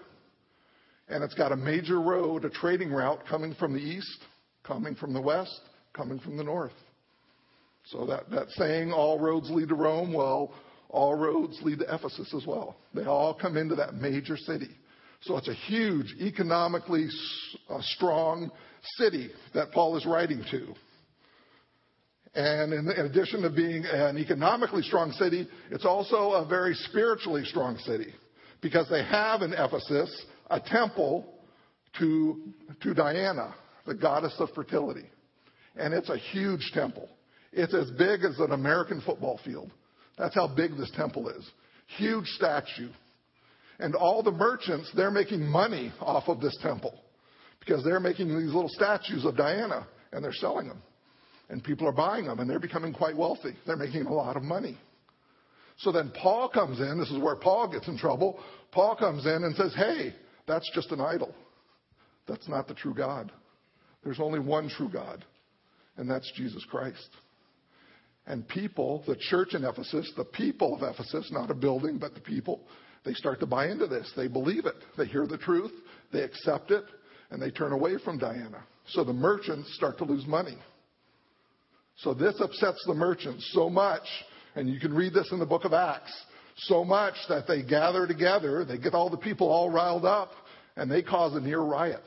and 1.09 1.23
it's 1.23 1.33
got 1.33 1.51
a 1.51 1.55
major 1.55 1.99
road, 1.99 2.45
a 2.45 2.49
trading 2.49 2.91
route 2.91 3.21
coming 3.29 3.53
from 3.55 3.73
the 3.73 3.79
east, 3.79 4.25
coming 4.63 4.95
from 4.95 5.13
the 5.13 5.21
west, 5.21 5.61
coming 5.93 6.19
from 6.19 6.37
the 6.37 6.43
north. 6.43 6.73
So 7.85 8.05
that, 8.05 8.29
that 8.31 8.49
saying, 8.51 8.91
all 8.91 9.19
roads 9.19 9.49
lead 9.49 9.69
to 9.69 9.75
Rome, 9.75 10.13
well, 10.13 10.53
all 10.89 11.15
roads 11.15 11.59
lead 11.63 11.79
to 11.79 11.93
Ephesus 11.93 12.33
as 12.35 12.45
well. 12.45 12.77
They 12.93 13.05
all 13.05 13.33
come 13.33 13.57
into 13.57 13.75
that 13.75 13.95
major 13.95 14.37
city. 14.37 14.69
So 15.21 15.37
it's 15.37 15.47
a 15.47 15.53
huge, 15.53 16.15
economically 16.19 17.07
uh, 17.69 17.79
strong 17.81 18.51
city 18.97 19.29
that 19.53 19.71
Paul 19.71 19.95
is 19.97 20.05
writing 20.05 20.43
to. 20.51 20.73
And 22.33 22.73
in, 22.73 22.89
in 22.89 23.05
addition 23.05 23.41
to 23.41 23.49
being 23.49 23.85
an 23.85 24.17
economically 24.17 24.81
strong 24.83 25.11
city, 25.11 25.47
it's 25.69 25.85
also 25.85 26.31
a 26.31 26.45
very 26.45 26.73
spiritually 26.73 27.43
strong 27.45 27.77
city 27.77 28.13
because 28.61 28.89
they 28.89 29.03
have 29.03 29.41
in 29.41 29.53
Ephesus 29.53 30.25
a 30.49 30.59
temple 30.59 31.25
to, 31.99 32.41
to 32.81 32.93
Diana, 32.93 33.53
the 33.85 33.93
goddess 33.93 34.33
of 34.39 34.49
fertility. 34.55 35.05
And 35.75 35.93
it's 35.93 36.09
a 36.09 36.17
huge 36.17 36.71
temple. 36.73 37.09
It's 37.51 37.73
as 37.73 37.91
big 37.91 38.23
as 38.23 38.39
an 38.39 38.51
American 38.51 39.01
football 39.01 39.39
field. 39.43 39.71
That's 40.17 40.35
how 40.35 40.47
big 40.47 40.77
this 40.77 40.91
temple 40.95 41.29
is. 41.29 41.49
Huge 41.97 42.27
statue. 42.27 42.89
And 43.81 43.95
all 43.95 44.21
the 44.21 44.31
merchants, 44.31 44.91
they're 44.95 45.11
making 45.11 45.41
money 45.41 45.91
off 45.99 46.29
of 46.29 46.39
this 46.39 46.55
temple 46.61 46.93
because 47.59 47.83
they're 47.83 47.99
making 47.99 48.27
these 48.27 48.53
little 48.53 48.69
statues 48.69 49.25
of 49.25 49.35
Diana 49.35 49.87
and 50.11 50.23
they're 50.23 50.31
selling 50.31 50.67
them. 50.67 50.81
And 51.49 51.63
people 51.63 51.87
are 51.87 51.91
buying 51.91 52.25
them 52.25 52.39
and 52.39 52.49
they're 52.49 52.59
becoming 52.59 52.93
quite 52.93 53.17
wealthy. 53.17 53.55
They're 53.65 53.75
making 53.75 54.05
a 54.05 54.13
lot 54.13 54.37
of 54.37 54.43
money. 54.43 54.77
So 55.79 55.91
then 55.91 56.13
Paul 56.21 56.47
comes 56.47 56.79
in. 56.79 56.99
This 56.99 57.09
is 57.09 57.17
where 57.17 57.35
Paul 57.35 57.69
gets 57.69 57.87
in 57.87 57.97
trouble. 57.97 58.39
Paul 58.71 58.95
comes 58.95 59.25
in 59.25 59.43
and 59.43 59.55
says, 59.55 59.73
Hey, 59.75 60.13
that's 60.47 60.69
just 60.75 60.91
an 60.91 61.01
idol. 61.01 61.33
That's 62.27 62.47
not 62.47 62.67
the 62.67 62.75
true 62.75 62.93
God. 62.93 63.31
There's 64.03 64.19
only 64.19 64.39
one 64.39 64.69
true 64.69 64.89
God, 64.89 65.25
and 65.97 66.09
that's 66.09 66.31
Jesus 66.35 66.63
Christ. 66.69 67.09
And 68.27 68.47
people, 68.47 69.03
the 69.07 69.15
church 69.15 69.53
in 69.53 69.63
Ephesus, 69.63 70.11
the 70.15 70.25
people 70.25 70.75
of 70.75 70.83
Ephesus, 70.83 71.29
not 71.31 71.49
a 71.49 71.55
building, 71.55 71.97
but 71.97 72.13
the 72.13 72.21
people, 72.21 72.61
they 73.03 73.13
start 73.13 73.39
to 73.39 73.45
buy 73.45 73.67
into 73.67 73.87
this. 73.87 74.11
They 74.15 74.27
believe 74.27 74.65
it. 74.65 74.75
They 74.97 75.05
hear 75.05 75.25
the 75.27 75.37
truth, 75.37 75.71
they 76.11 76.21
accept 76.21 76.71
it, 76.71 76.83
and 77.29 77.41
they 77.41 77.51
turn 77.51 77.71
away 77.71 77.93
from 78.03 78.17
Diana. 78.17 78.63
So 78.89 79.03
the 79.03 79.13
merchants 79.13 79.73
start 79.75 79.97
to 79.99 80.05
lose 80.05 80.25
money. 80.27 80.57
So 81.97 82.13
this 82.13 82.35
upsets 82.41 82.83
the 82.87 82.93
merchants 82.93 83.49
so 83.53 83.69
much, 83.69 84.03
and 84.55 84.69
you 84.69 84.79
can 84.79 84.93
read 84.93 85.13
this 85.13 85.31
in 85.31 85.39
the 85.39 85.45
book 85.45 85.65
of 85.65 85.73
Acts, 85.73 86.13
so 86.57 86.83
much 86.83 87.15
that 87.29 87.47
they 87.47 87.63
gather 87.63 88.05
together, 88.05 88.65
they 88.65 88.77
get 88.77 88.93
all 88.93 89.09
the 89.09 89.17
people 89.17 89.49
all 89.49 89.69
riled 89.69 90.05
up, 90.05 90.31
and 90.75 90.89
they 90.89 91.01
cause 91.01 91.35
a 91.35 91.39
near 91.39 91.61
riot. 91.61 92.03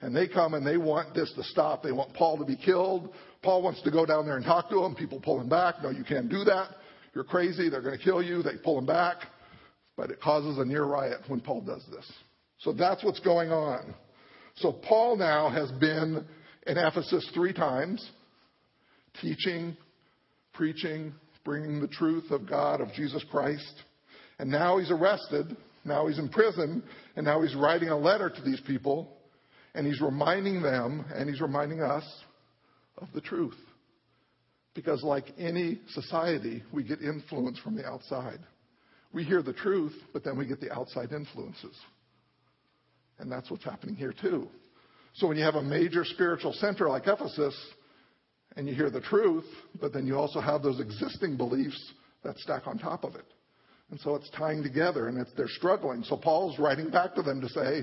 And 0.00 0.14
they 0.14 0.28
come 0.28 0.54
and 0.54 0.66
they 0.66 0.76
want 0.76 1.14
this 1.14 1.32
to 1.34 1.42
stop. 1.42 1.82
They 1.82 1.92
want 1.92 2.14
Paul 2.14 2.38
to 2.38 2.44
be 2.44 2.56
killed. 2.56 3.12
Paul 3.42 3.62
wants 3.62 3.82
to 3.82 3.90
go 3.90 4.06
down 4.06 4.26
there 4.26 4.36
and 4.36 4.44
talk 4.44 4.68
to 4.70 4.80
them. 4.80 4.94
People 4.94 5.20
pull 5.20 5.40
him 5.40 5.48
back. 5.48 5.82
No, 5.82 5.90
you 5.90 6.04
can't 6.04 6.28
do 6.28 6.44
that. 6.44 6.68
You're 7.14 7.24
crazy. 7.24 7.68
They're 7.68 7.82
going 7.82 7.98
to 7.98 8.04
kill 8.04 8.22
you. 8.22 8.42
They 8.42 8.56
pull 8.62 8.78
him 8.78 8.86
back. 8.86 9.16
But 9.98 10.12
it 10.12 10.20
causes 10.20 10.58
a 10.58 10.64
near 10.64 10.84
riot 10.84 11.22
when 11.26 11.40
Paul 11.40 11.62
does 11.62 11.84
this. 11.90 12.10
So 12.58 12.72
that's 12.72 13.02
what's 13.02 13.18
going 13.18 13.50
on. 13.50 13.96
So 14.54 14.72
Paul 14.72 15.16
now 15.16 15.50
has 15.50 15.72
been 15.72 16.24
in 16.68 16.78
Ephesus 16.78 17.28
three 17.34 17.52
times 17.52 18.08
teaching, 19.20 19.76
preaching, 20.52 21.12
bringing 21.44 21.80
the 21.80 21.88
truth 21.88 22.30
of 22.30 22.48
God, 22.48 22.80
of 22.80 22.92
Jesus 22.92 23.24
Christ. 23.28 23.82
And 24.38 24.48
now 24.48 24.78
he's 24.78 24.92
arrested. 24.92 25.56
Now 25.84 26.06
he's 26.06 26.20
in 26.20 26.28
prison. 26.28 26.84
And 27.16 27.26
now 27.26 27.42
he's 27.42 27.56
writing 27.56 27.88
a 27.88 27.98
letter 27.98 28.30
to 28.30 28.42
these 28.42 28.60
people. 28.60 29.16
And 29.74 29.84
he's 29.84 30.00
reminding 30.00 30.62
them, 30.62 31.06
and 31.12 31.28
he's 31.28 31.40
reminding 31.40 31.82
us 31.82 32.04
of 32.98 33.08
the 33.14 33.20
truth. 33.20 33.58
Because, 34.74 35.02
like 35.02 35.24
any 35.38 35.80
society, 35.88 36.62
we 36.72 36.84
get 36.84 37.00
influence 37.00 37.58
from 37.58 37.74
the 37.74 37.84
outside. 37.84 38.38
We 39.12 39.24
hear 39.24 39.42
the 39.42 39.52
truth, 39.52 39.94
but 40.12 40.24
then 40.24 40.36
we 40.36 40.46
get 40.46 40.60
the 40.60 40.72
outside 40.72 41.12
influences. 41.12 41.76
And 43.18 43.30
that's 43.30 43.50
what's 43.50 43.64
happening 43.64 43.96
here, 43.96 44.14
too. 44.20 44.48
So, 45.14 45.26
when 45.26 45.36
you 45.36 45.44
have 45.44 45.56
a 45.56 45.62
major 45.62 46.04
spiritual 46.04 46.52
center 46.52 46.88
like 46.88 47.06
Ephesus, 47.06 47.54
and 48.56 48.68
you 48.68 48.74
hear 48.74 48.90
the 48.90 49.00
truth, 49.00 49.44
but 49.80 49.92
then 49.92 50.06
you 50.06 50.16
also 50.16 50.40
have 50.40 50.62
those 50.62 50.80
existing 50.80 51.36
beliefs 51.36 51.92
that 52.24 52.36
stack 52.38 52.66
on 52.66 52.76
top 52.76 53.04
of 53.04 53.14
it. 53.14 53.24
And 53.90 54.00
so 54.00 54.14
it's 54.16 54.28
tying 54.30 54.62
together 54.62 55.08
and 55.08 55.24
they're 55.36 55.48
struggling. 55.48 56.02
So 56.02 56.16
Paul's 56.16 56.58
writing 56.58 56.90
back 56.90 57.14
to 57.14 57.22
them 57.22 57.40
to 57.40 57.48
say, 57.48 57.82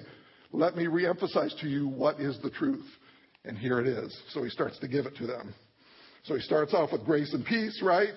let 0.52 0.76
me 0.76 0.86
reemphasize 0.86 1.60
to 1.62 1.68
you 1.68 1.88
what 1.88 2.20
is 2.20 2.38
the 2.44 2.50
truth. 2.50 2.86
And 3.46 3.58
here 3.58 3.80
it 3.80 3.88
is. 3.88 4.16
So 4.30 4.44
he 4.44 4.50
starts 4.50 4.78
to 4.80 4.88
give 4.88 5.06
it 5.06 5.16
to 5.18 5.28
them. 5.28 5.54
So 6.24 6.36
he 6.36 6.42
starts 6.42 6.74
off 6.74 6.92
with 6.92 7.06
grace 7.06 7.34
and 7.34 7.46
peace, 7.46 7.82
right? 7.84 8.14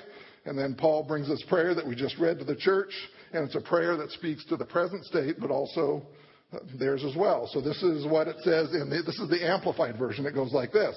And 0.49 0.59
then 0.59 0.75
Paul 0.75 1.03
brings 1.03 1.29
this 1.29 1.45
prayer 1.47 1.75
that 1.75 1.87
we 1.87 1.95
just 1.95 2.19
read 2.19 2.39
to 2.39 2.45
the 2.45 2.57
church. 2.57 2.93
And 3.33 3.45
it's 3.45 3.55
a 3.55 3.61
prayer 3.61 3.97
that 3.99 4.11
speaks 4.13 4.45
to 4.47 4.57
the 4.57 4.65
present 4.65 5.05
state, 5.05 5.37
but 5.39 5.51
also 5.51 6.07
uh, 6.55 6.61
theirs 6.79 7.05
as 7.05 7.15
well. 7.15 7.49
So 7.53 7.61
this 7.61 7.83
is 7.83 8.07
what 8.07 8.29
it 8.29 8.37
says 8.39 8.71
the, 8.71 9.03
this 9.05 9.19
is 9.19 9.29
the 9.29 9.47
amplified 9.47 9.99
version. 9.99 10.25
It 10.25 10.35
goes 10.35 10.53
like 10.53 10.73
this. 10.73 10.97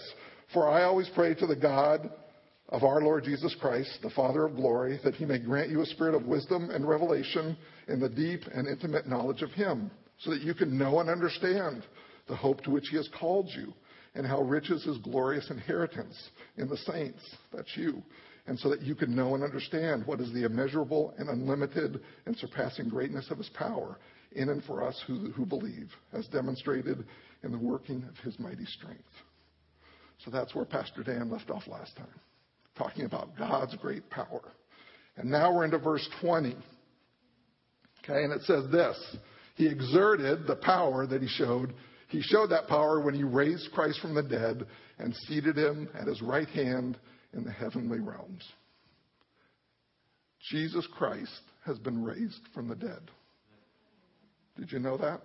For 0.54 0.70
I 0.70 0.84
always 0.84 1.10
pray 1.14 1.34
to 1.36 1.46
the 1.46 1.56
God 1.56 2.10
of 2.70 2.84
our 2.84 3.02
Lord 3.02 3.26
Jesus 3.26 3.54
Christ, 3.60 4.00
the 4.02 4.10
Father 4.12 4.46
of 4.46 4.56
glory, 4.56 5.02
that 5.04 5.16
he 5.16 5.26
may 5.26 5.40
grant 5.40 5.70
you 5.70 5.82
a 5.82 5.86
spirit 5.86 6.16
of 6.16 6.26
wisdom 6.26 6.70
and 6.70 6.88
revelation 6.88 7.58
in 7.90 8.00
the 8.00 8.08
deep 8.08 8.42
and 8.54 8.68
intimate 8.68 9.08
knowledge 9.08 9.42
of 9.42 9.52
him, 9.52 9.92
so 10.20 10.32
that 10.32 10.42
you 10.42 10.54
can 10.54 10.78
know 10.78 11.02
and 11.02 11.10
understand 11.10 11.84
the 12.30 12.36
hope 12.36 12.62
to 12.64 12.72
which 12.72 12.88
he 12.90 12.96
has 12.96 13.10
called 13.20 13.50
you, 13.58 13.74
and 14.16 14.26
how 14.26 14.42
rich 14.42 14.70
is 14.70 14.86
his 14.86 14.98
glorious 15.00 15.50
inheritance 15.50 16.30
in 16.56 16.70
the 16.70 16.78
saints. 16.78 17.20
That's 17.54 17.76
you. 17.76 18.02
And 18.52 18.60
so 18.60 18.70
that 18.72 18.82
you 18.82 18.96
can 18.96 19.16
know 19.16 19.34
and 19.34 19.46
understand 19.46 20.06
what 20.06 20.20
is 20.20 20.34
the 20.34 20.44
immeasurable 20.44 21.14
and 21.18 21.30
unlimited 21.30 22.02
and 22.26 22.36
surpassing 22.36 22.90
greatness 22.90 23.32
of 23.32 23.38
his 23.38 23.48
power 23.48 23.98
in 24.34 24.50
and 24.50 24.62
for 24.66 24.84
us 24.84 25.02
who, 25.08 25.32
who 25.32 25.46
believe, 25.46 25.90
as 26.12 26.28
demonstrated 26.28 27.06
in 27.46 27.54
the 27.54 27.58
working 27.58 28.04
of 28.10 28.18
his 28.26 28.38
mighty 28.40 28.66
strength. 28.66 29.08
So 30.26 30.32
that's 30.32 30.54
where 30.54 30.66
Pastor 30.66 31.02
Dan 31.02 31.32
left 31.32 31.50
off 31.50 31.66
last 31.66 31.96
time, 31.96 32.20
talking 32.78 33.06
about 33.06 33.38
God's 33.38 33.74
great 33.78 34.10
power. 34.10 34.42
And 35.16 35.32
now 35.32 35.56
we're 35.56 35.64
into 35.64 35.78
verse 35.78 36.06
20. 36.20 36.50
Okay, 38.04 38.22
and 38.22 38.34
it 38.34 38.42
says 38.42 38.66
this 38.70 39.16
He 39.56 39.66
exerted 39.66 40.46
the 40.46 40.58
power 40.58 41.08
that 41.08 41.22
he 41.22 41.30
showed. 41.30 41.74
He 42.10 42.22
showed 42.22 42.50
that 42.50 42.68
power 42.68 43.00
when 43.00 43.14
he 43.14 43.24
raised 43.24 43.72
Christ 43.72 44.02
from 44.02 44.14
the 44.14 44.24
dead 44.24 44.66
and 45.00 45.16
seated 45.30 45.58
him 45.58 45.88
at 45.98 46.08
his 46.08 46.22
right 46.22 46.50
hand 46.50 46.98
in 47.34 47.44
the 47.44 47.52
heavenly 47.52 48.00
realms. 48.00 48.44
Jesus 50.50 50.88
Christ 50.98 51.42
has 51.66 51.78
been 51.80 52.04
raised 52.04 52.42
from 52.54 52.68
the 52.68 52.76
dead. 52.76 53.12
Did 54.58 54.72
you 54.72 54.80
know 54.80 54.98
that? 54.98 55.22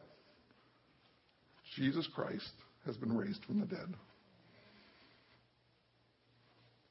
Jesus 1.76 2.08
Christ 2.14 2.52
has 2.84 2.96
been 2.96 3.16
raised 3.16 3.44
from 3.44 3.60
the 3.60 3.66
dead. 3.66 3.94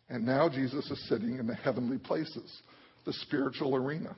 And 0.10 0.26
now 0.26 0.50
Jesus 0.50 0.90
is 0.92 1.10
sitting 1.10 1.38
in 1.38 1.48
the 1.48 1.56
heavenly 1.56 1.98
places, 1.98 2.62
the 3.06 3.14
spiritual 3.14 3.76
arena. 3.76 4.16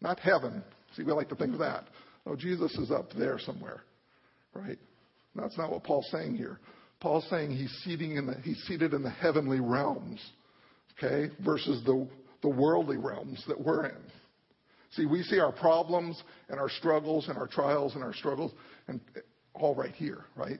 Not 0.00 0.20
heaven. 0.20 0.62
See, 0.96 1.02
we 1.02 1.12
like 1.12 1.28
to 1.28 1.34
think 1.34 1.52
of 1.52 1.58
that. 1.58 1.84
Oh, 2.26 2.36
Jesus 2.36 2.72
is 2.78 2.90
up 2.90 3.10
there 3.18 3.38
somewhere, 3.38 3.82
right? 4.54 4.78
That's 5.34 5.58
not 5.58 5.70
what 5.70 5.84
Paul's 5.84 6.08
saying 6.10 6.36
here. 6.36 6.58
Paul's 7.00 7.26
saying 7.30 7.52
he's, 7.52 7.70
seating 7.84 8.16
in 8.16 8.26
the, 8.26 8.34
he's 8.42 8.58
seated 8.66 8.92
in 8.92 9.02
the 9.02 9.10
heavenly 9.10 9.60
realms, 9.60 10.20
okay, 10.96 11.32
versus 11.44 11.84
the, 11.84 12.08
the 12.42 12.48
worldly 12.48 12.96
realms 12.96 13.44
that 13.46 13.60
we're 13.60 13.86
in. 13.86 14.02
See, 14.92 15.06
we 15.06 15.22
see 15.22 15.38
our 15.38 15.52
problems 15.52 16.20
and 16.48 16.58
our 16.58 16.68
struggles 16.68 17.28
and 17.28 17.36
our 17.36 17.46
trials 17.46 17.94
and 17.94 18.02
our 18.02 18.14
struggles 18.14 18.52
and 18.88 19.00
all 19.54 19.74
right 19.74 19.94
here, 19.94 20.24
right? 20.34 20.58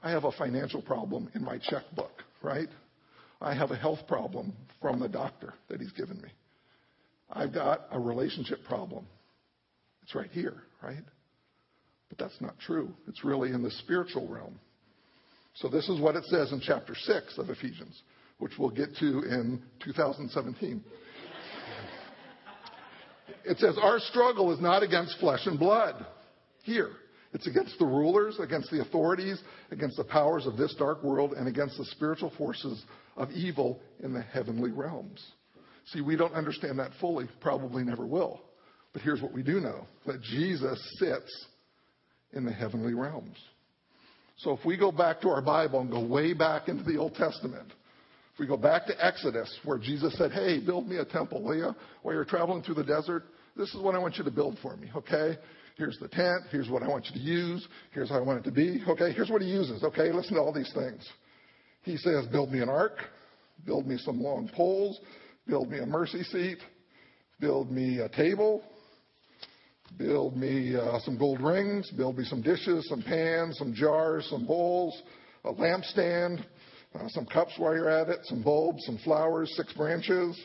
I 0.00 0.10
have 0.10 0.24
a 0.24 0.32
financial 0.32 0.82
problem 0.82 1.30
in 1.34 1.42
my 1.42 1.58
checkbook, 1.58 2.22
right? 2.42 2.68
I 3.40 3.54
have 3.54 3.70
a 3.70 3.76
health 3.76 4.00
problem 4.08 4.52
from 4.80 5.00
the 5.00 5.08
doctor 5.08 5.54
that 5.68 5.80
he's 5.80 5.92
given 5.92 6.20
me. 6.20 6.28
I've 7.30 7.52
got 7.52 7.86
a 7.90 7.98
relationship 7.98 8.64
problem. 8.64 9.06
It's 10.02 10.14
right 10.14 10.30
here, 10.30 10.62
right? 10.82 11.04
But 12.08 12.18
that's 12.18 12.40
not 12.40 12.58
true. 12.60 12.92
It's 13.08 13.24
really 13.24 13.50
in 13.50 13.62
the 13.62 13.70
spiritual 13.70 14.28
realm. 14.28 14.58
So 15.56 15.68
this 15.68 15.88
is 15.88 16.00
what 16.00 16.16
it 16.16 16.24
says 16.24 16.52
in 16.52 16.60
chapter 16.60 16.94
6 16.94 17.38
of 17.38 17.48
Ephesians, 17.48 18.02
which 18.38 18.52
we'll 18.58 18.70
get 18.70 18.94
to 18.96 19.22
in 19.22 19.62
2017. 19.82 20.84
It 23.44 23.58
says, 23.58 23.78
Our 23.80 23.98
struggle 23.98 24.52
is 24.52 24.60
not 24.60 24.82
against 24.82 25.18
flesh 25.18 25.46
and 25.46 25.58
blood. 25.58 26.04
Here. 26.62 26.90
It's 27.32 27.46
against 27.46 27.78
the 27.78 27.86
rulers, 27.86 28.38
against 28.40 28.70
the 28.70 28.80
authorities, 28.80 29.42
against 29.70 29.96
the 29.96 30.04
powers 30.04 30.46
of 30.46 30.56
this 30.56 30.74
dark 30.74 31.02
world, 31.02 31.32
and 31.32 31.48
against 31.48 31.76
the 31.76 31.84
spiritual 31.86 32.32
forces 32.36 32.84
of 33.16 33.30
evil 33.30 33.80
in 34.02 34.12
the 34.12 34.22
heavenly 34.22 34.70
realms. 34.70 35.24
See, 35.86 36.00
we 36.00 36.16
don't 36.16 36.34
understand 36.34 36.78
that 36.78 36.92
fully, 37.00 37.28
probably 37.40 37.84
never 37.84 38.06
will. 38.06 38.42
But 38.92 39.02
here's 39.02 39.22
what 39.22 39.32
we 39.32 39.42
do 39.42 39.60
know 39.60 39.86
that 40.06 40.22
Jesus 40.22 40.78
sits 40.98 41.46
in 42.32 42.44
the 42.44 42.52
heavenly 42.52 42.94
realms. 42.94 43.36
So 44.36 44.52
if 44.52 44.64
we 44.64 44.76
go 44.76 44.92
back 44.92 45.20
to 45.22 45.28
our 45.28 45.42
Bible 45.42 45.80
and 45.80 45.90
go 45.90 46.04
way 46.04 46.32
back 46.34 46.68
into 46.68 46.84
the 46.84 46.98
Old 46.98 47.14
Testament, 47.14 47.72
if 48.34 48.38
we 48.38 48.46
go 48.46 48.56
back 48.56 48.86
to 48.86 49.04
Exodus, 49.04 49.52
where 49.64 49.78
Jesus 49.78 50.16
said, 50.18 50.30
Hey, 50.30 50.60
build 50.60 50.86
me 50.88 50.96
a 50.96 51.04
temple, 51.04 51.42
will 51.42 51.56
you? 51.56 51.74
While 52.02 52.14
you're 52.14 52.24
traveling 52.24 52.62
through 52.62 52.74
the 52.74 52.84
desert, 52.84 53.24
this 53.56 53.72
is 53.74 53.80
what 53.80 53.94
I 53.94 53.98
want 53.98 54.16
you 54.16 54.24
to 54.24 54.30
build 54.30 54.58
for 54.60 54.76
me, 54.76 54.90
okay? 54.94 55.38
Here's 55.76 55.98
the 55.98 56.08
tent. 56.08 56.44
Here's 56.50 56.70
what 56.70 56.82
I 56.82 56.88
want 56.88 57.06
you 57.06 57.12
to 57.12 57.20
use. 57.20 57.66
Here's 57.92 58.08
how 58.08 58.16
I 58.16 58.20
want 58.20 58.40
it 58.40 58.44
to 58.44 58.50
be. 58.50 58.82
Okay, 58.88 59.12
here's 59.12 59.30
what 59.30 59.42
he 59.42 59.48
uses. 59.48 59.84
Okay, 59.84 60.10
listen 60.10 60.34
to 60.34 60.40
all 60.40 60.52
these 60.52 60.72
things. 60.74 61.06
He 61.82 61.96
says, 61.98 62.26
build 62.26 62.50
me 62.50 62.60
an 62.60 62.68
ark, 62.68 62.98
build 63.64 63.86
me 63.86 63.98
some 63.98 64.20
long 64.20 64.50
poles, 64.54 64.98
build 65.46 65.70
me 65.70 65.78
a 65.78 65.86
mercy 65.86 66.22
seat, 66.24 66.58
build 67.40 67.70
me 67.70 68.00
a 68.00 68.08
table, 68.08 68.62
build 69.98 70.36
me 70.36 70.76
uh, 70.76 70.98
some 71.00 71.16
gold 71.16 71.40
rings, 71.40 71.90
build 71.96 72.18
me 72.18 72.24
some 72.24 72.42
dishes, 72.42 72.88
some 72.88 73.02
pans, 73.02 73.56
some 73.58 73.74
jars, 73.74 74.26
some 74.30 74.46
bowls, 74.46 75.02
a 75.44 75.52
lampstand, 75.52 76.44
uh, 76.94 77.08
some 77.08 77.26
cups 77.26 77.52
while 77.58 77.74
you're 77.74 77.88
at 77.88 78.08
it, 78.08 78.18
some 78.24 78.42
bulbs, 78.42 78.84
some 78.84 78.98
flowers, 78.98 79.52
six 79.56 79.72
branches, 79.72 80.38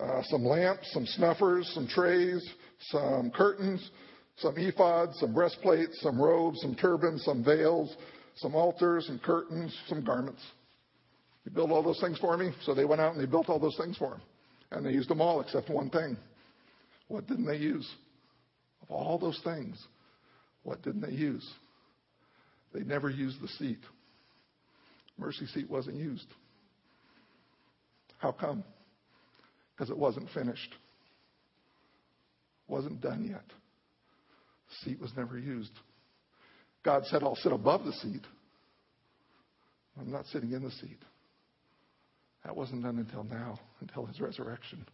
uh, 0.00 0.22
some 0.24 0.44
lamps, 0.44 0.92
some 0.92 1.06
snuffers, 1.06 1.70
some 1.74 1.86
trays, 1.88 2.42
some 2.90 3.30
curtains, 3.30 3.90
some 4.36 4.54
ephods, 4.54 5.14
some 5.14 5.34
breastplates, 5.34 6.00
some 6.00 6.20
robes, 6.20 6.60
some 6.60 6.74
turbans, 6.74 7.24
some 7.24 7.44
veils, 7.44 7.94
some 8.36 8.54
altars, 8.54 9.06
some 9.06 9.18
curtains, 9.18 9.76
some 9.88 10.04
garments. 10.04 10.42
You 11.44 11.50
build 11.52 11.72
all 11.72 11.82
those 11.82 12.00
things 12.00 12.18
for 12.18 12.36
me? 12.36 12.52
So 12.62 12.74
they 12.74 12.84
went 12.84 13.00
out 13.00 13.14
and 13.14 13.20
they 13.20 13.26
built 13.26 13.48
all 13.48 13.58
those 13.58 13.76
things 13.76 13.96
for 13.96 14.14
him. 14.14 14.20
And 14.70 14.84
they 14.84 14.90
used 14.90 15.08
them 15.08 15.20
all 15.20 15.40
except 15.40 15.70
one 15.70 15.90
thing. 15.90 16.16
What 17.08 17.26
didn't 17.26 17.46
they 17.46 17.56
use? 17.56 17.88
Of 18.88 18.96
all 18.96 19.18
those 19.18 19.40
things, 19.44 19.82
what 20.62 20.82
didn't 20.82 21.02
they 21.02 21.12
use? 21.12 21.48
They 22.72 22.80
never 22.80 23.10
used 23.10 23.40
the 23.40 23.48
seat. 23.48 23.80
Mercy 25.16 25.46
seat 25.46 25.68
wasn't 25.68 25.96
used. 25.96 26.26
How 28.18 28.32
come? 28.32 28.64
Because 29.74 29.90
it 29.90 29.96
wasn't 29.96 30.28
finished. 30.30 30.74
Wasn't 32.66 33.00
done 33.00 33.26
yet. 33.28 33.44
Seat 34.84 35.00
was 35.00 35.10
never 35.16 35.38
used. 35.38 35.72
God 36.84 37.04
said, 37.06 37.22
I'll 37.22 37.36
sit 37.36 37.52
above 37.52 37.84
the 37.84 37.92
seat. 37.92 38.22
I'm 39.98 40.10
not 40.12 40.26
sitting 40.26 40.52
in 40.52 40.62
the 40.62 40.70
seat. 40.70 40.98
That 42.44 42.54
wasn't 42.54 42.82
done 42.82 42.98
until 42.98 43.24
now, 43.24 43.58
until 43.80 44.06
his 44.06 44.20
resurrection. 44.20 44.86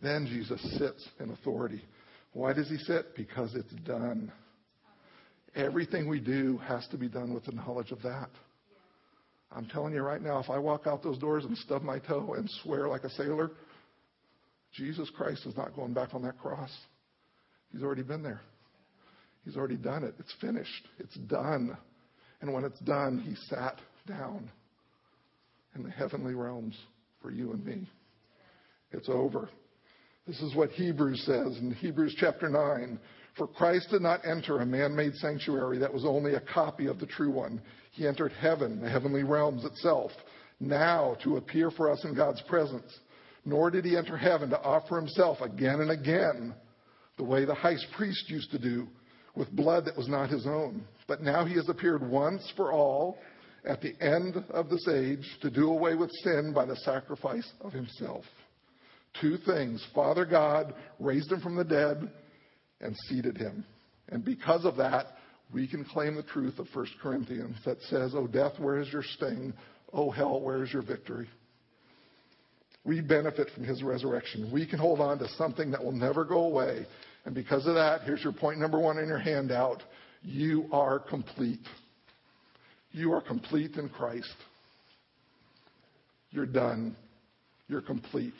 Then 0.00 0.26
Jesus 0.26 0.60
sits 0.78 1.08
in 1.18 1.30
authority. 1.30 1.82
Why 2.32 2.52
does 2.52 2.68
he 2.68 2.76
sit? 2.78 3.14
Because 3.16 3.54
it's 3.54 3.72
done. 3.84 4.32
Everything 5.54 6.08
we 6.08 6.20
do 6.20 6.58
has 6.58 6.86
to 6.88 6.96
be 6.96 7.08
done 7.08 7.34
with 7.34 7.44
the 7.44 7.52
knowledge 7.52 7.90
of 7.90 8.02
that. 8.02 8.30
I'm 9.50 9.66
telling 9.66 9.94
you 9.94 10.02
right 10.02 10.20
now, 10.20 10.38
if 10.38 10.50
I 10.50 10.58
walk 10.58 10.86
out 10.86 11.02
those 11.02 11.18
doors 11.18 11.44
and 11.44 11.56
stub 11.56 11.82
my 11.82 11.98
toe 11.98 12.34
and 12.36 12.48
swear 12.62 12.86
like 12.86 13.04
a 13.04 13.10
sailor, 13.10 13.50
Jesus 14.72 15.10
Christ 15.16 15.46
is 15.46 15.56
not 15.56 15.74
going 15.74 15.94
back 15.94 16.14
on 16.14 16.22
that 16.22 16.38
cross. 16.38 16.70
He's 17.72 17.82
already 17.82 18.02
been 18.02 18.22
there. 18.22 18.40
He's 19.44 19.56
already 19.56 19.76
done 19.76 20.04
it. 20.04 20.14
It's 20.18 20.34
finished. 20.40 20.88
It's 20.98 21.14
done. 21.14 21.76
And 22.40 22.52
when 22.52 22.64
it's 22.64 22.78
done, 22.80 23.18
he 23.18 23.34
sat 23.48 23.80
down 24.06 24.50
in 25.74 25.82
the 25.82 25.90
heavenly 25.90 26.34
realms 26.34 26.76
for 27.22 27.30
you 27.30 27.52
and 27.52 27.64
me. 27.64 27.88
It's 28.92 29.08
over. 29.08 29.48
This 30.28 30.42
is 30.42 30.54
what 30.54 30.72
Hebrews 30.72 31.22
says 31.24 31.56
in 31.56 31.74
Hebrews 31.80 32.14
chapter 32.18 32.50
9. 32.50 32.98
For 33.38 33.46
Christ 33.46 33.88
did 33.90 34.02
not 34.02 34.20
enter 34.26 34.60
a 34.60 34.66
man 34.66 34.94
made 34.94 35.14
sanctuary 35.14 35.78
that 35.78 35.92
was 35.92 36.04
only 36.04 36.34
a 36.34 36.40
copy 36.40 36.86
of 36.86 37.00
the 37.00 37.06
true 37.06 37.30
one. 37.30 37.62
He 37.92 38.06
entered 38.06 38.32
heaven, 38.32 38.78
the 38.82 38.90
heavenly 38.90 39.22
realms 39.22 39.64
itself, 39.64 40.10
now 40.60 41.16
to 41.24 41.38
appear 41.38 41.70
for 41.70 41.90
us 41.90 42.04
in 42.04 42.14
God's 42.14 42.42
presence. 42.42 42.98
Nor 43.46 43.70
did 43.70 43.86
he 43.86 43.96
enter 43.96 44.18
heaven 44.18 44.50
to 44.50 44.60
offer 44.60 44.96
himself 44.96 45.40
again 45.40 45.80
and 45.80 45.90
again, 45.90 46.54
the 47.16 47.24
way 47.24 47.46
the 47.46 47.54
high 47.54 47.76
priest 47.96 48.28
used 48.28 48.50
to 48.50 48.58
do, 48.58 48.86
with 49.34 49.50
blood 49.56 49.86
that 49.86 49.96
was 49.96 50.08
not 50.08 50.28
his 50.28 50.46
own. 50.46 50.84
But 51.06 51.22
now 51.22 51.46
he 51.46 51.54
has 51.54 51.70
appeared 51.70 52.06
once 52.06 52.52
for 52.54 52.70
all 52.70 53.16
at 53.64 53.80
the 53.80 53.94
end 54.02 54.36
of 54.50 54.68
this 54.68 54.86
age 54.88 55.26
to 55.40 55.48
do 55.48 55.70
away 55.70 55.94
with 55.94 56.10
sin 56.22 56.52
by 56.54 56.66
the 56.66 56.76
sacrifice 56.76 57.50
of 57.62 57.72
himself. 57.72 58.24
Two 59.20 59.36
things 59.38 59.84
Father 59.94 60.24
God 60.24 60.74
raised 60.98 61.30
him 61.32 61.40
from 61.40 61.56
the 61.56 61.64
dead 61.64 62.10
and 62.80 62.96
seated 63.08 63.36
him. 63.36 63.64
And 64.10 64.24
because 64.24 64.64
of 64.64 64.76
that, 64.76 65.06
we 65.52 65.66
can 65.66 65.84
claim 65.84 66.14
the 66.14 66.22
truth 66.22 66.58
of 66.58 66.66
1 66.72 66.86
Corinthians 67.02 67.56
that 67.64 67.80
says, 67.82 68.14
O 68.14 68.26
death, 68.26 68.52
where 68.58 68.80
is 68.80 68.92
your 68.92 69.02
sting? 69.02 69.52
O 69.92 70.10
hell, 70.10 70.40
where 70.40 70.62
is 70.62 70.72
your 70.72 70.82
victory? 70.82 71.28
We 72.84 73.00
benefit 73.00 73.48
from 73.54 73.64
his 73.64 73.82
resurrection. 73.82 74.50
We 74.52 74.66
can 74.66 74.78
hold 74.78 75.00
on 75.00 75.18
to 75.18 75.28
something 75.36 75.70
that 75.72 75.82
will 75.82 75.92
never 75.92 76.24
go 76.24 76.44
away. 76.44 76.86
And 77.24 77.34
because 77.34 77.66
of 77.66 77.74
that, 77.74 78.02
here's 78.02 78.22
your 78.22 78.32
point 78.32 78.58
number 78.58 78.78
one 78.78 78.98
in 78.98 79.08
your 79.08 79.18
handout. 79.18 79.82
You 80.22 80.68
are 80.72 80.98
complete. 80.98 81.66
You 82.92 83.12
are 83.12 83.20
complete 83.20 83.76
in 83.76 83.88
Christ. 83.88 84.34
You're 86.30 86.46
done. 86.46 86.96
You're 87.68 87.82
complete. 87.82 88.34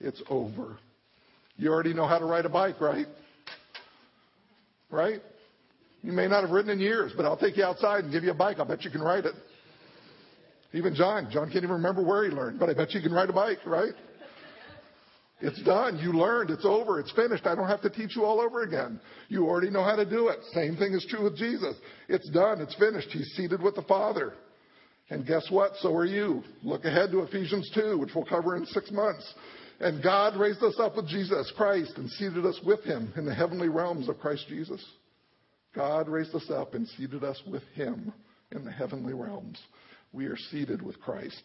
It's 0.00 0.22
over. 0.28 0.78
You 1.56 1.70
already 1.70 1.94
know 1.94 2.06
how 2.06 2.18
to 2.18 2.24
ride 2.24 2.46
a 2.46 2.48
bike, 2.48 2.80
right? 2.80 3.06
Right? 4.90 5.20
You 6.02 6.12
may 6.12 6.28
not 6.28 6.42
have 6.42 6.50
ridden 6.50 6.70
in 6.70 6.80
years, 6.80 7.12
but 7.16 7.24
I'll 7.24 7.36
take 7.36 7.56
you 7.56 7.64
outside 7.64 8.04
and 8.04 8.12
give 8.12 8.24
you 8.24 8.30
a 8.30 8.34
bike. 8.34 8.58
I'll 8.58 8.66
bet 8.66 8.84
you 8.84 8.90
can 8.90 9.00
ride 9.00 9.24
it. 9.24 9.34
Even 10.72 10.94
John. 10.94 11.28
John 11.30 11.50
can't 11.50 11.64
even 11.64 11.76
remember 11.76 12.02
where 12.02 12.24
he 12.24 12.30
learned, 12.30 12.58
but 12.58 12.68
I 12.68 12.74
bet 12.74 12.92
you 12.92 13.00
can 13.00 13.12
ride 13.12 13.30
a 13.30 13.32
bike, 13.32 13.58
right? 13.64 13.94
It's 15.40 15.62
done. 15.62 15.98
You 15.98 16.12
learned. 16.12 16.50
It's 16.50 16.64
over. 16.64 17.00
It's 17.00 17.12
finished. 17.12 17.46
I 17.46 17.54
don't 17.54 17.68
have 17.68 17.82
to 17.82 17.90
teach 17.90 18.16
you 18.16 18.24
all 18.24 18.40
over 18.40 18.62
again. 18.62 19.00
You 19.28 19.46
already 19.46 19.70
know 19.70 19.84
how 19.84 19.96
to 19.96 20.08
do 20.08 20.28
it. 20.28 20.38
Same 20.52 20.76
thing 20.76 20.92
is 20.92 21.06
true 21.08 21.24
with 21.24 21.36
Jesus. 21.36 21.76
It's 22.08 22.28
done. 22.30 22.60
It's 22.60 22.74
finished. 22.76 23.08
He's 23.10 23.28
seated 23.36 23.62
with 23.62 23.74
the 23.74 23.82
Father. 23.82 24.34
And 25.10 25.26
guess 25.26 25.46
what? 25.50 25.72
So 25.80 25.94
are 25.94 26.06
you. 26.06 26.42
Look 26.62 26.84
ahead 26.84 27.10
to 27.10 27.20
Ephesians 27.20 27.70
2, 27.74 27.98
which 27.98 28.10
we'll 28.14 28.24
cover 28.24 28.56
in 28.56 28.64
six 28.66 28.90
months. 28.90 29.34
And 29.80 30.02
God 30.02 30.36
raised 30.36 30.62
us 30.62 30.78
up 30.78 30.96
with 30.96 31.08
Jesus 31.08 31.52
Christ 31.56 31.92
and 31.96 32.08
seated 32.10 32.46
us 32.46 32.58
with 32.64 32.82
him 32.84 33.12
in 33.16 33.24
the 33.24 33.34
heavenly 33.34 33.68
realms 33.68 34.08
of 34.08 34.18
Christ 34.18 34.46
Jesus. 34.48 34.84
God 35.74 36.08
raised 36.08 36.34
us 36.34 36.48
up 36.50 36.74
and 36.74 36.86
seated 36.88 37.24
us 37.24 37.40
with 37.50 37.62
him 37.74 38.12
in 38.52 38.64
the 38.64 38.70
heavenly 38.70 39.14
realms. 39.14 39.60
We 40.12 40.26
are 40.26 40.36
seated 40.50 40.80
with 40.80 41.00
Christ. 41.00 41.42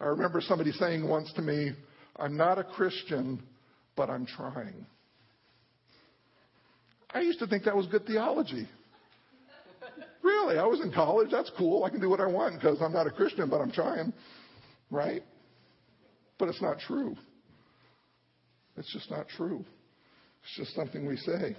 I 0.00 0.06
remember 0.06 0.40
somebody 0.40 0.72
saying 0.72 1.08
once 1.08 1.32
to 1.34 1.42
me, 1.42 1.72
I'm 2.16 2.36
not 2.36 2.58
a 2.58 2.64
Christian, 2.64 3.42
but 3.96 4.10
I'm 4.10 4.26
trying. 4.26 4.86
I 7.10 7.20
used 7.20 7.38
to 7.38 7.46
think 7.46 7.64
that 7.64 7.76
was 7.76 7.86
good 7.86 8.06
theology. 8.06 8.68
Really, 10.22 10.58
I 10.58 10.64
was 10.64 10.80
in 10.80 10.92
college. 10.92 11.28
That's 11.30 11.50
cool. 11.56 11.84
I 11.84 11.90
can 11.90 12.00
do 12.00 12.08
what 12.08 12.20
I 12.20 12.26
want 12.26 12.54
because 12.54 12.78
I'm 12.80 12.92
not 12.92 13.06
a 13.06 13.10
Christian, 13.10 13.48
but 13.48 13.60
I'm 13.60 13.70
trying. 13.70 14.12
Right? 14.90 15.22
But 16.38 16.48
it's 16.48 16.62
not 16.62 16.78
true. 16.78 17.16
It's 18.76 18.92
just 18.92 19.10
not 19.10 19.28
true. 19.28 19.64
It's 20.42 20.56
just 20.56 20.74
something 20.74 21.06
we 21.06 21.16
say. 21.16 21.56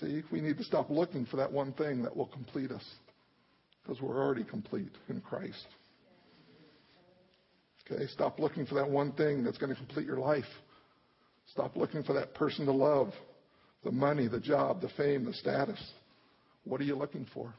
See, 0.00 0.22
we 0.30 0.40
need 0.40 0.58
to 0.58 0.64
stop 0.64 0.90
looking 0.90 1.26
for 1.26 1.36
that 1.36 1.50
one 1.50 1.72
thing 1.72 2.02
that 2.02 2.16
will 2.16 2.26
complete 2.26 2.70
us 2.70 2.84
because 3.82 4.02
we're 4.02 4.22
already 4.22 4.44
complete 4.44 4.92
in 5.08 5.20
Christ. 5.20 5.66
Okay, 7.90 8.06
stop 8.08 8.38
looking 8.38 8.66
for 8.66 8.74
that 8.74 8.88
one 8.88 9.12
thing 9.12 9.42
that's 9.42 9.56
going 9.56 9.70
to 9.70 9.76
complete 9.76 10.06
your 10.06 10.18
life. 10.18 10.44
Stop 11.52 11.76
looking 11.76 12.02
for 12.02 12.12
that 12.12 12.34
person 12.34 12.66
to 12.66 12.72
love, 12.72 13.12
the 13.82 13.90
money, 13.90 14.28
the 14.28 14.40
job, 14.40 14.82
the 14.82 14.90
fame, 14.96 15.24
the 15.24 15.32
status. 15.32 15.82
What 16.64 16.80
are 16.80 16.84
you 16.84 16.96
looking 16.96 17.26
for? 17.32 17.54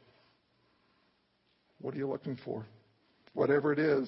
What 1.82 1.96
are 1.96 1.98
you 1.98 2.08
looking 2.08 2.38
for? 2.46 2.66
Whatever 3.34 3.74
it 3.74 3.80
is, 3.80 4.08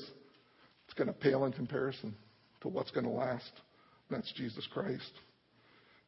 it's 0.92 0.98
going 0.98 1.08
to 1.08 1.14
pale 1.14 1.46
in 1.46 1.54
comparison 1.54 2.14
to 2.60 2.68
what's 2.68 2.92
going 2.92 3.06
to 3.06 3.12
last. 3.12 3.52
That's 4.10 4.30
Jesus 4.34 4.68
Christ. 4.74 5.12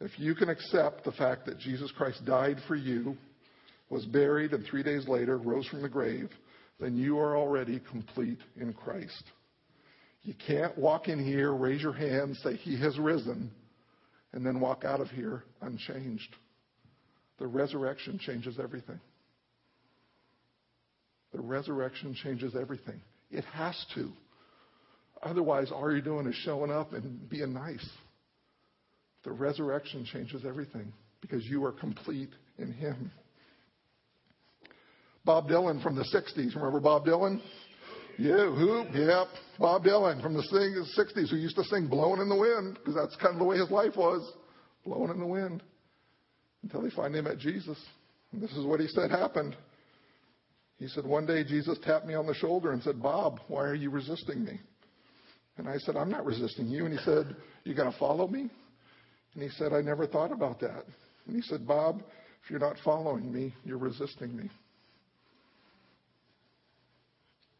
If 0.02 0.12
you 0.20 0.36
can 0.36 0.50
accept 0.50 1.06
the 1.06 1.14
fact 1.14 1.46
that 1.46 1.58
Jesus 1.58 1.90
Christ 1.96 2.26
died 2.26 2.58
for 2.68 2.76
you, 2.76 3.16
was 3.90 4.04
buried, 4.04 4.52
and 4.52 4.66
three 4.66 4.84
days 4.84 5.08
later 5.08 5.38
rose 5.38 5.66
from 5.68 5.84
the 5.84 5.90
grave, 5.90 6.30
then 6.82 6.98
you 6.98 7.18
are 7.18 7.38
already 7.38 7.82
complete 7.90 8.40
in 8.60 8.74
Christ. 8.74 9.24
You 10.24 10.34
can't 10.46 10.78
walk 10.78 11.08
in 11.08 11.24
here, 11.24 11.54
raise 11.54 11.82
your 11.82 11.94
hand, 11.94 12.36
say, 12.44 12.58
He 12.58 12.78
has 12.82 13.00
risen, 13.00 13.52
and 14.34 14.46
then 14.46 14.60
walk 14.60 14.84
out 14.84 15.00
of 15.00 15.10
here 15.12 15.44
unchanged. 15.62 16.36
The 17.40 17.48
resurrection 17.48 18.20
changes 18.20 18.60
everything. 18.62 19.00
The 21.32 21.40
resurrection 21.40 22.14
changes 22.22 22.54
everything. 22.60 23.00
It 23.32 23.46
has 23.46 23.86
to. 23.96 24.12
Otherwise, 25.24 25.72
all 25.72 25.92
you're 25.92 26.02
doing 26.02 26.28
is 26.28 26.36
showing 26.44 26.72
up 26.72 26.94
and 26.94 27.30
being 27.30 27.54
nice. 27.54 27.88
The 29.24 29.32
resurrection 29.32 30.06
changes 30.12 30.44
everything 30.46 30.92
because 31.22 31.46
you 31.46 31.64
are 31.64 31.72
complete 31.72 32.32
in 32.58 32.74
Him. 32.74 33.12
Bob 35.26 35.48
Dylan 35.48 35.82
from 35.82 35.96
the 35.96 36.04
60s. 36.04 36.56
Remember 36.56 36.82
Bob 36.82 37.06
Dylan? 37.06 37.42
Yeah, 38.18 38.54
who? 38.54 38.84
Yep, 38.94 39.28
Bob 39.58 39.84
Dylan 39.84 40.22
from 40.22 40.34
the 40.34 40.44
60s 40.44 41.30
who 41.30 41.38
used 41.38 41.56
to 41.56 41.64
sing 41.64 41.88
Blowing 41.88 42.22
in 42.22 42.30
the 42.30 42.36
Wind 42.36 42.78
because 42.80 42.96
that's 42.96 43.16
kind 43.16 43.34
of 43.34 43.40
the 43.40 43.46
way 43.46 43.58
his 43.58 43.72
life 43.72 43.96
was. 43.96 44.30
Blowing 44.86 45.10
in 45.12 45.20
the 45.20 45.26
wind. 45.26 45.64
Until 46.62 46.84
he 46.84 46.90
finally 46.92 47.22
met 47.22 47.40
Jesus. 47.40 47.78
And 48.32 48.42
this 48.42 48.52
is 48.52 48.66
what 48.66 48.82
he 48.82 48.88
said 48.88 49.12
happened. 49.12 49.56
He 50.78 50.88
said, 50.88 51.06
One 51.06 51.26
day 51.26 51.44
Jesus 51.44 51.78
tapped 51.84 52.06
me 52.06 52.14
on 52.14 52.28
the 52.28 52.34
shoulder 52.34 52.72
and 52.72 52.84
said, 52.84 53.02
Bob, 53.02 53.40
why 53.48 53.64
are 53.64 53.76
you 53.76 53.90
resisting 53.90 54.44
me? 54.44 54.60
And 55.58 55.70
I 55.70 55.78
said, 55.78 55.96
I'm 55.96 56.10
not 56.10 56.26
resisting 56.26 56.68
you. 56.68 56.86
And 56.86 56.98
he 56.98 57.04
said, 57.04 57.36
You 57.64 57.76
going 57.76 57.92
to 57.92 57.98
follow 57.98 58.28
me? 58.28 58.50
And 59.34 59.44
he 59.44 59.50
said, 59.50 59.74
I 59.74 59.82
never 59.82 60.08
thought 60.08 60.32
about 60.32 60.60
that. 60.62 60.86
And 61.28 61.36
he 61.36 61.42
said, 61.44 61.68
Bob, 61.68 62.02
if 62.44 62.50
you're 62.50 62.60
not 62.60 62.78
following 62.84 63.32
me, 63.32 63.54
you're 63.64 63.78
resisting 63.78 64.36
me. 64.36 64.50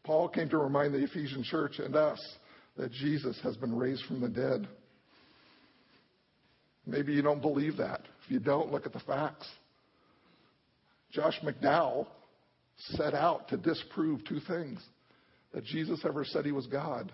Paul 0.04 0.28
came 0.28 0.48
to 0.50 0.58
remind 0.58 0.92
the 0.92 1.02
Ephesian 1.02 1.42
church 1.42 1.78
and 1.78 1.96
us 1.96 2.20
that 2.76 2.92
Jesus 2.92 3.38
has 3.42 3.56
been 3.56 3.74
raised 3.74 4.04
from 4.04 4.20
the 4.20 4.28
dead. 4.28 4.68
Maybe 6.86 7.14
you 7.14 7.22
don't 7.22 7.40
believe 7.40 7.78
that. 7.78 8.02
If 8.24 8.30
you 8.30 8.38
don't, 8.38 8.70
look 8.70 8.84
at 8.84 8.92
the 8.92 9.00
facts. 9.00 9.48
Josh 11.10 11.40
McDowell 11.42 12.06
set 12.76 13.14
out 13.14 13.48
to 13.48 13.56
disprove 13.56 14.24
two 14.26 14.40
things 14.46 14.80
that 15.54 15.64
Jesus 15.64 16.00
ever 16.04 16.24
said 16.24 16.44
he 16.44 16.52
was 16.52 16.66
God 16.66 17.10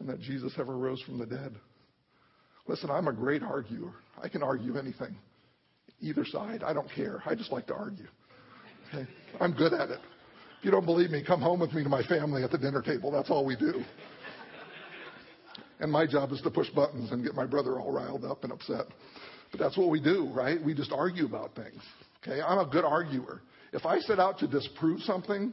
and 0.00 0.08
that 0.08 0.20
Jesus 0.20 0.52
ever 0.58 0.76
rose 0.76 1.00
from 1.02 1.18
the 1.18 1.26
dead. 1.26 1.54
Listen, 2.66 2.90
I'm 2.90 3.08
a 3.08 3.12
great 3.12 3.42
arguer. 3.42 3.92
I 4.22 4.28
can 4.28 4.42
argue 4.42 4.76
anything, 4.76 5.14
either 6.00 6.24
side. 6.24 6.62
I 6.62 6.72
don't 6.72 6.90
care. 6.94 7.22
I 7.26 7.34
just 7.34 7.52
like 7.52 7.66
to 7.68 7.74
argue. 7.74 8.06
Okay? 8.88 9.06
I'm 9.40 9.52
good 9.52 9.72
at 9.72 9.90
it. 9.90 10.00
If 10.58 10.64
you 10.64 10.70
don't 10.70 10.84
believe 10.84 11.10
me, 11.10 11.22
come 11.24 11.40
home 11.40 11.60
with 11.60 11.72
me 11.72 11.82
to 11.82 11.88
my 11.88 12.02
family 12.02 12.42
at 12.42 12.50
the 12.50 12.58
dinner 12.58 12.82
table. 12.82 13.10
That's 13.10 13.30
all 13.30 13.44
we 13.44 13.56
do. 13.56 13.82
And 15.80 15.90
my 15.90 16.06
job 16.06 16.32
is 16.32 16.40
to 16.42 16.50
push 16.50 16.68
buttons 16.70 17.10
and 17.12 17.24
get 17.24 17.34
my 17.34 17.46
brother 17.46 17.80
all 17.80 17.92
riled 17.92 18.24
up 18.24 18.44
and 18.44 18.52
upset. 18.52 18.86
But 19.50 19.58
that's 19.58 19.76
what 19.76 19.88
we 19.88 20.00
do, 20.00 20.30
right? 20.34 20.62
We 20.62 20.74
just 20.74 20.92
argue 20.92 21.24
about 21.24 21.54
things. 21.54 21.82
Okay? 22.22 22.40
I'm 22.40 22.58
a 22.58 22.66
good 22.70 22.84
arguer. 22.84 23.40
If 23.72 23.86
I 23.86 23.98
set 24.00 24.18
out 24.18 24.38
to 24.40 24.46
disprove 24.46 25.00
something, 25.00 25.52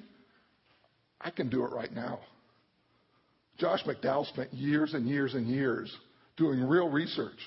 I 1.21 1.31
can 1.31 1.49
do 1.49 1.63
it 1.63 1.71
right 1.71 1.93
now. 1.93 2.19
Josh 3.57 3.83
McDowell 3.83 4.27
spent 4.27 4.53
years 4.53 4.93
and 4.93 5.07
years 5.07 5.33
and 5.33 5.47
years 5.47 5.95
doing 6.35 6.59
real 6.61 6.89
research, 6.89 7.37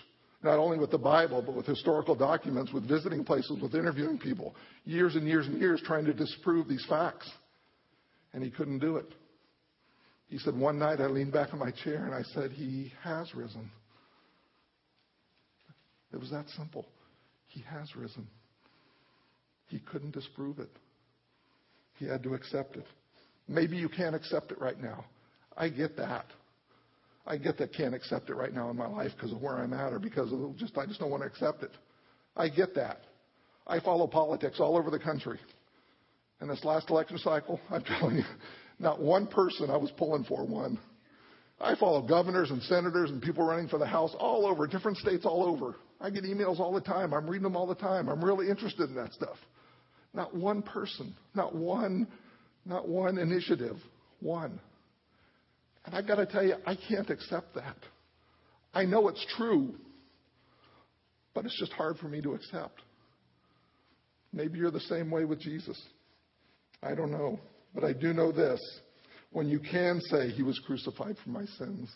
not 0.42 0.58
only 0.58 0.78
with 0.78 0.90
the 0.90 0.98
Bible, 0.98 1.42
but 1.42 1.54
with 1.54 1.66
historical 1.66 2.14
documents, 2.14 2.72
with 2.72 2.88
visiting 2.88 3.24
places, 3.24 3.60
with 3.62 3.74
interviewing 3.74 4.18
people, 4.18 4.54
years 4.84 5.14
and 5.14 5.26
years 5.26 5.46
and 5.46 5.60
years 5.60 5.80
trying 5.84 6.04
to 6.04 6.12
disprove 6.12 6.68
these 6.68 6.84
facts. 6.88 7.30
And 8.32 8.42
he 8.42 8.50
couldn't 8.50 8.80
do 8.80 8.96
it. 8.96 9.06
He 10.28 10.38
said, 10.38 10.56
One 10.56 10.78
night 10.78 11.00
I 11.00 11.06
leaned 11.06 11.32
back 11.32 11.52
in 11.52 11.58
my 11.58 11.72
chair 11.84 12.04
and 12.04 12.14
I 12.14 12.22
said, 12.34 12.52
He 12.52 12.92
has 13.02 13.34
risen. 13.34 13.70
It 16.12 16.18
was 16.18 16.30
that 16.30 16.48
simple. 16.56 16.86
He 17.46 17.62
has 17.62 17.94
risen. 17.96 18.26
He 19.68 19.78
couldn't 19.78 20.12
disprove 20.12 20.58
it. 20.58 20.70
He 21.98 22.06
had 22.06 22.22
to 22.24 22.34
accept 22.34 22.76
it. 22.76 22.86
Maybe 23.46 23.76
you 23.76 23.88
can't 23.88 24.14
accept 24.14 24.50
it 24.50 24.60
right 24.60 24.80
now. 24.80 25.04
I 25.56 25.68
get 25.68 25.96
that. 25.96 26.26
I 27.26 27.36
get 27.36 27.58
that 27.58 27.72
can't 27.72 27.94
accept 27.94 28.30
it 28.30 28.34
right 28.34 28.52
now 28.52 28.70
in 28.70 28.76
my 28.76 28.86
life 28.86 29.12
because 29.16 29.32
of 29.32 29.40
where 29.40 29.56
I'm 29.56 29.72
at 29.72 29.92
or 29.92 29.98
because 29.98 30.32
of 30.32 30.56
just 30.56 30.76
I 30.78 30.86
just 30.86 31.00
don't 31.00 31.10
want 31.10 31.22
to 31.22 31.28
accept 31.28 31.62
it. 31.62 31.72
I 32.36 32.48
get 32.48 32.74
that. 32.74 33.02
I 33.66 33.80
follow 33.80 34.06
politics 34.06 34.58
all 34.58 34.76
over 34.76 34.90
the 34.90 34.98
country. 34.98 35.38
And 36.40 36.48
this 36.48 36.64
last 36.64 36.90
election 36.90 37.18
cycle, 37.18 37.60
I'm 37.70 37.84
telling 37.84 38.16
you, 38.16 38.24
not 38.78 39.00
one 39.00 39.26
person 39.26 39.70
I 39.70 39.76
was 39.76 39.90
pulling 39.92 40.24
for 40.24 40.46
won. 40.46 40.78
I 41.60 41.76
follow 41.76 42.00
governors 42.00 42.50
and 42.50 42.62
senators 42.62 43.10
and 43.10 43.20
people 43.20 43.46
running 43.46 43.68
for 43.68 43.78
the 43.78 43.86
House 43.86 44.14
all 44.18 44.46
over, 44.46 44.66
different 44.66 44.96
states 44.96 45.26
all 45.26 45.44
over. 45.44 45.76
I 46.00 46.08
get 46.08 46.24
emails 46.24 46.58
all 46.58 46.72
the 46.72 46.80
time. 46.80 47.12
I'm 47.12 47.28
reading 47.28 47.42
them 47.42 47.56
all 47.56 47.66
the 47.66 47.74
time. 47.74 48.08
I'm 48.08 48.24
really 48.24 48.48
interested 48.48 48.88
in 48.88 48.96
that 48.96 49.12
stuff. 49.12 49.36
Not 50.14 50.34
one 50.34 50.62
person, 50.62 51.14
not 51.34 51.54
one, 51.54 52.08
not 52.64 52.88
one 52.88 53.18
initiative, 53.18 53.76
one. 54.20 54.58
And 55.90 55.98
I've 55.98 56.06
got 56.06 56.16
to 56.16 56.26
tell 56.26 56.44
you, 56.44 56.54
I 56.64 56.76
can't 56.88 57.10
accept 57.10 57.52
that. 57.56 57.76
I 58.72 58.84
know 58.84 59.08
it's 59.08 59.26
true, 59.36 59.74
but 61.34 61.44
it's 61.44 61.58
just 61.58 61.72
hard 61.72 61.98
for 61.98 62.06
me 62.06 62.20
to 62.22 62.34
accept. 62.34 62.80
Maybe 64.32 64.60
you're 64.60 64.70
the 64.70 64.78
same 64.78 65.10
way 65.10 65.24
with 65.24 65.40
Jesus. 65.40 65.76
I 66.80 66.94
don't 66.94 67.10
know. 67.10 67.40
But 67.74 67.82
I 67.82 67.92
do 67.92 68.12
know 68.12 68.30
this. 68.30 68.60
When 69.32 69.48
you 69.48 69.58
can 69.58 70.00
say 70.02 70.28
he 70.28 70.44
was 70.44 70.60
crucified 70.64 71.16
for 71.24 71.30
my 71.30 71.44
sins, 71.58 71.92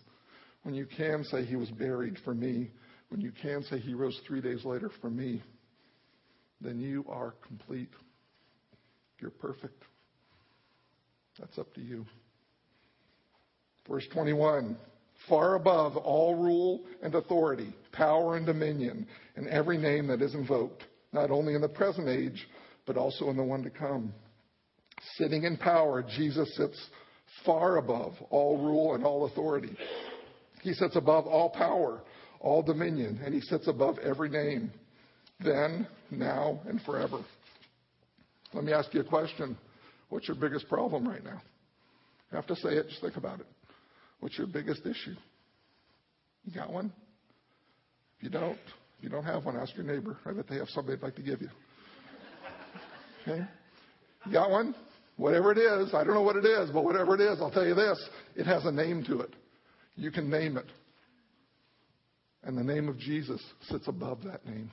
when 0.65 0.75
you 0.75 0.87
can 0.87 1.23
say 1.23 1.45
he 1.45 1.55
was 1.55 1.71
buried 1.71 2.17
for 2.25 2.35
me, 2.35 2.73
when 3.11 3.21
you 3.21 3.31
can 3.31 3.63
say 3.63 3.79
he 3.79 3.95
rose 3.95 4.21
three 4.27 4.41
days 4.41 4.65
later 4.65 4.91
for 5.01 5.09
me, 5.09 5.41
then 6.61 6.81
you 6.81 7.05
are 7.09 7.37
complete. 7.47 7.91
You're 9.21 9.31
perfect. 9.31 9.85
That's 11.39 11.59
up 11.59 11.73
to 11.75 11.81
you. 11.81 12.05
Verse 13.89 14.07
21 14.13 14.77
Far 15.29 15.55
above 15.55 15.97
all 15.97 16.35
rule 16.35 16.85
and 17.03 17.15
authority, 17.15 17.73
power 17.93 18.37
and 18.37 18.45
dominion, 18.45 19.07
and 19.37 19.49
every 19.49 19.79
name 19.79 20.07
that 20.09 20.21
is 20.21 20.35
invoked, 20.35 20.85
not 21.13 21.31
only 21.31 21.55
in 21.55 21.61
the 21.61 21.69
present 21.69 22.09
age, 22.09 22.47
but 22.87 22.97
also 22.97 23.31
in 23.31 23.37
the 23.37 23.43
one 23.43 23.63
to 23.63 23.71
come. 23.71 24.13
Sitting 25.17 25.45
in 25.45 25.57
power, 25.57 26.05
Jesus 26.17 26.55
sits 26.57 26.91
far 27.45 27.77
above 27.77 28.15
all 28.31 28.59
rule 28.59 28.95
and 28.95 29.05
all 29.05 29.27
authority. 29.27 29.77
He 30.63 30.73
sits 30.75 30.97
above 30.97 31.27
all 31.27 31.51
power, 31.51 32.03
all 32.41 32.63
dominion, 32.63 33.21
and 33.25 33.35
he 33.35 33.41
sits 33.41 33.67
above 33.69 33.99
every 33.99 34.29
name, 34.29 34.71
then, 35.41 35.87
now, 36.11 36.61
and 36.67 36.81
forever. 36.83 37.25
Let 38.53 38.65
me 38.65 38.73
ask 38.73 38.93
you 38.95 39.01
a 39.01 39.05
question. 39.05 39.57
What's 40.11 40.29
your 40.29 40.37
biggest 40.37 40.69
problem 40.69 41.09
right 41.09 41.25
now? 41.25 41.41
You 42.31 42.37
have 42.37 42.47
to 42.47 42.57
say 42.57 42.71
it, 42.71 42.89
just 42.89 43.01
think 43.01 43.17
about 43.17 43.41
it. 43.41 43.47
What's 44.25 44.39
your 44.39 44.47
biggest 44.47 44.87
issue? 44.87 45.15
You 46.47 46.55
got 46.55 46.73
one? 46.73 46.91
If 48.17 48.25
you 48.25 48.31
don't, 48.31 48.57
if 48.97 49.03
you 49.03 49.11
don't 49.11 49.25
have 49.25 49.45
one, 49.45 49.55
ask 49.55 49.77
your 49.77 49.85
neighbor. 49.85 50.17
I 50.25 50.33
bet 50.33 50.49
they 50.49 50.57
have 50.57 50.71
something 50.71 50.95
they'd 50.95 51.03
like 51.03 51.17
to 51.17 51.23
give 51.23 51.43
you. 51.43 51.51
Okay? 53.29 53.45
You 54.25 54.33
got 54.33 54.51
one? 54.51 54.75
Whatever 55.19 55.53
it 55.53 55.59
is, 55.59 55.93
I 55.93 56.05
don't 56.05 56.15
know 56.15 56.23
what 56.23 56.37
it 56.37 56.47
is, 56.47 56.71
but 56.71 56.85
whatever 56.85 57.15
it 57.15 57.21
is, 57.21 57.39
I'll 57.39 57.51
tell 57.51 57.67
you 57.67 57.75
this 57.75 58.03
it 58.35 58.47
has 58.47 58.65
a 58.65 58.73
name 58.73 59.05
to 59.09 59.21
it. 59.21 59.35
You 59.95 60.11
can 60.11 60.31
name 60.31 60.57
it. 60.57 60.71
And 62.45 62.57
the 62.57 62.65
name 62.65 62.89
of 62.89 62.99
Jesus 62.99 63.43
sits 63.69 63.89
above 63.89 64.25
that 64.25 64.47
name. 64.47 64.71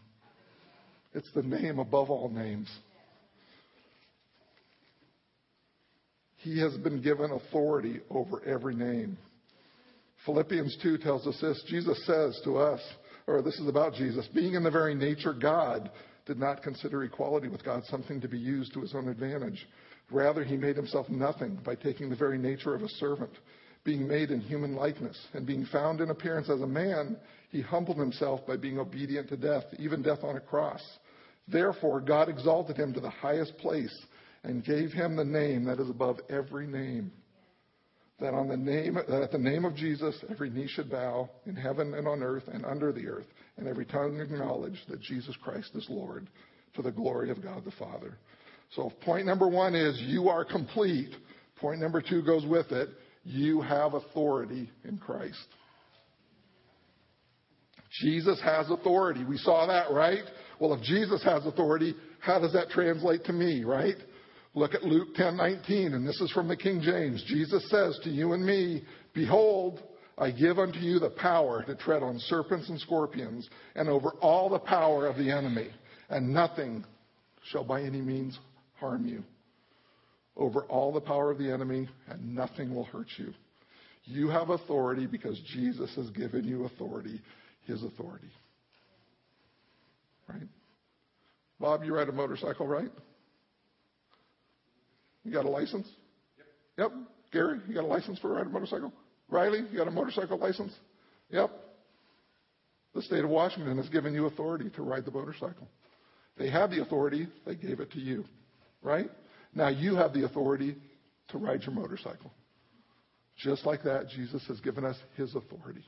It's 1.14 1.30
the 1.36 1.44
name 1.44 1.78
above 1.78 2.10
all 2.10 2.30
names. 2.30 2.70
He 6.38 6.58
has 6.62 6.74
been 6.78 7.02
given 7.02 7.32
authority 7.32 8.00
over 8.10 8.42
every 8.46 8.76
name. 8.76 9.18
Philippians 10.26 10.78
2 10.84 11.00
tells 11.00 11.26
us 11.26 11.40
this. 11.42 11.64
Jesus 11.68 12.06
says 12.06 12.40
to 12.44 12.58
us, 12.58 12.80
or 13.28 13.42
this 13.42 13.60
is 13.60 13.68
about 13.68 13.96
Jesus, 13.96 14.28
being 14.34 14.54
in 14.54 14.64
the 14.64 14.72
very 14.72 14.94
nature 14.94 15.34
God, 15.34 15.90
did 16.26 16.38
not 16.38 16.62
consider 16.62 17.04
equality 17.04 17.48
with 17.48 17.64
God 17.64 17.84
something 17.86 18.22
to 18.22 18.28
be 18.28 18.38
used 18.38 18.74
to 18.74 18.82
his 18.82 18.94
own 18.94 19.08
advantage. 19.08 19.68
Rather, 20.12 20.44
he 20.44 20.58
made 20.58 20.76
himself 20.76 21.10
nothing 21.10 21.60
by 21.66 21.74
taking 21.74 22.10
the 22.10 22.16
very 22.16 22.38
nature 22.38 22.76
of 22.76 22.84
a 22.84 22.90
servant, 22.90 23.32
being 23.84 24.08
made 24.08 24.30
in 24.30 24.40
human 24.40 24.76
likeness, 24.76 25.18
and 25.34 25.48
being 25.48 25.66
found 25.66 26.02
in 26.02 26.12
appearance 26.12 26.50
as 26.50 26.62
a 26.62 26.68
man, 26.68 27.18
he 27.50 27.62
humbled 27.62 27.98
himself 27.98 28.46
by 28.46 28.58
being 28.58 28.78
obedient 28.78 29.28
to 29.30 29.38
death, 29.38 29.64
even 29.80 30.04
death 30.04 30.24
on 30.24 30.36
a 30.36 30.42
cross. 30.42 30.82
Therefore, 31.48 32.00
God 32.00 32.30
exalted 32.30 32.78
him 32.78 32.94
to 32.94 33.00
the 33.00 33.10
highest 33.10 33.58
place 33.58 34.06
and 34.44 34.64
gave 34.64 34.92
him 34.92 35.16
the 35.16 35.26
name 35.26 35.66
that 35.66 35.80
is 35.80 35.90
above 35.90 36.20
every 36.30 36.68
name 36.68 37.12
that 38.22 38.34
on 38.34 38.48
the 38.48 38.58
name 38.58 38.94
that 38.94 39.22
at 39.22 39.32
the 39.32 39.38
name 39.38 39.66
of 39.66 39.76
Jesus 39.76 40.16
every 40.30 40.50
knee 40.50 40.68
should 40.68 40.90
bow 40.90 41.30
in 41.46 41.56
heaven 41.56 41.94
and 41.94 42.08
on 42.08 42.24
earth 42.24 42.44
and 42.48 42.66
under 42.66 42.94
the 42.94 43.08
earth, 43.08 43.28
and 43.58 43.68
every 43.68 43.86
tongue 43.86 44.20
acknowledge 44.20 44.80
that 44.88 45.02
Jesus 45.02 45.36
Christ 45.44 45.72
is 45.76 45.86
Lord 45.90 46.28
to 46.76 46.82
the 46.82 46.92
glory 46.92 47.30
of 47.32 47.44
God 47.44 47.66
the 47.66 47.72
Father. 47.72 48.18
So 48.76 48.92
point 49.04 49.26
number 49.26 49.50
one 49.50 49.76
is 49.76 50.00
you 50.06 50.30
are 50.30 50.46
complete. 50.46 51.14
Point 51.58 51.82
number 51.82 52.02
two 52.02 52.22
goes 52.22 52.46
with 52.46 52.72
it. 52.72 52.90
You 53.24 53.62
have 53.62 53.94
authority 53.94 54.72
in 54.86 54.98
Christ. 54.98 55.48
Jesus 58.02 58.40
has 58.44 58.70
authority. 58.70 59.26
We 59.26 59.38
saw 59.38 59.68
that, 59.68 59.92
right? 59.92 60.24
Well, 60.60 60.74
if 60.74 60.82
Jesus 60.82 61.24
has 61.24 61.46
authority, 61.46 61.94
how 62.20 62.40
does 62.40 62.54
that 62.54 62.70
translate 62.70 63.26
to 63.26 63.34
me, 63.34 63.64
right? 63.66 63.98
Look 64.54 64.74
at 64.74 64.84
Luke 64.84 65.16
10:19 65.16 65.94
and 65.94 66.06
this 66.06 66.20
is 66.20 66.32
from 66.32 66.48
the 66.48 66.58
King 66.58 66.82
James. 66.82 67.24
Jesus 67.24 67.70
says 67.70 67.98
to 68.04 68.10
you 68.10 68.34
and 68.34 68.46
me, 68.46 68.84
behold, 69.14 69.82
I 70.18 70.32
give 70.32 70.60
unto 70.60 70.80
you 70.80 71.00
the 71.00 71.10
power 71.10 71.64
to 71.64 71.76
tread 71.76 72.04
on 72.04 72.20
serpents 72.20 72.70
and 72.70 72.80
scorpions 72.80 73.50
and 73.76 73.88
over 73.90 74.12
all 74.22 74.50
the 74.50 74.60
power 74.60 75.08
of 75.08 75.18
the 75.18 75.32
enemy, 75.32 75.70
and 76.10 76.34
nothing 76.34 76.84
shall 77.50 77.64
by 77.64 77.82
any 77.82 78.02
means 78.02 78.38
harm 78.76 79.08
you. 79.08 79.24
Over 80.36 80.64
all 80.66 80.92
the 80.92 81.02
power 81.02 81.32
of 81.32 81.38
the 81.38 81.52
enemy, 81.52 81.90
and 82.08 82.36
nothing 82.36 82.74
will 82.74 82.86
hurt 82.86 83.08
you. 83.18 83.34
You 84.06 84.30
have 84.30 84.50
authority 84.50 85.06
because 85.06 85.40
Jesus 85.54 85.94
has 85.96 86.10
given 86.12 86.44
you 86.44 86.66
authority, 86.66 87.22
his 87.66 87.84
authority. 87.84 88.32
Right? 90.28 90.48
Bob, 91.60 91.84
you 91.84 91.96
ride 91.96 92.10
a 92.10 92.14
motorcycle, 92.14 92.68
right? 92.68 92.92
You 95.24 95.32
got 95.32 95.46
a 95.46 95.50
license? 95.50 95.88
Yep. 96.38 96.48
yep. 96.78 96.92
Gary, 97.32 97.60
you 97.68 97.74
got 97.74 97.84
a 97.84 97.88
license 97.88 98.20
for 98.20 98.34
ride 98.34 98.48
a 98.48 98.50
motorcycle? 98.50 98.92
Riley, 99.30 99.64
you 99.72 99.78
got 99.78 99.88
a 99.88 99.92
motorcycle 99.92 100.38
license? 100.38 100.74
Yep. 101.30 101.50
The 102.94 103.02
state 103.02 103.24
of 103.24 103.30
Washington 103.30 103.78
has 103.78 103.88
given 103.90 104.14
you 104.14 104.26
authority 104.26 104.70
to 104.72 104.82
ride 104.82 105.06
the 105.06 105.12
motorcycle. 105.12 105.68
They 106.38 106.50
have 106.50 106.72
the 106.72 106.82
authority, 106.82 107.28
they 107.46 107.56
gave 107.56 107.80
it 107.80 107.92
to 107.92 108.00
you. 108.00 108.26
Right? 108.82 109.10
Now 109.54 109.70
you 109.70 109.96
have 109.96 110.14
the 110.14 110.26
authority 110.26 110.76
to 111.30 111.38
ride 111.38 111.62
your 111.64 111.74
motorcycle. 111.74 112.32
Just 113.38 113.66
like 113.66 113.84
that, 113.84 114.10
Jesus 114.10 114.44
has 114.48 114.60
given 114.60 114.84
us 114.84 114.98
his 115.16 115.36
authority. 115.36 115.86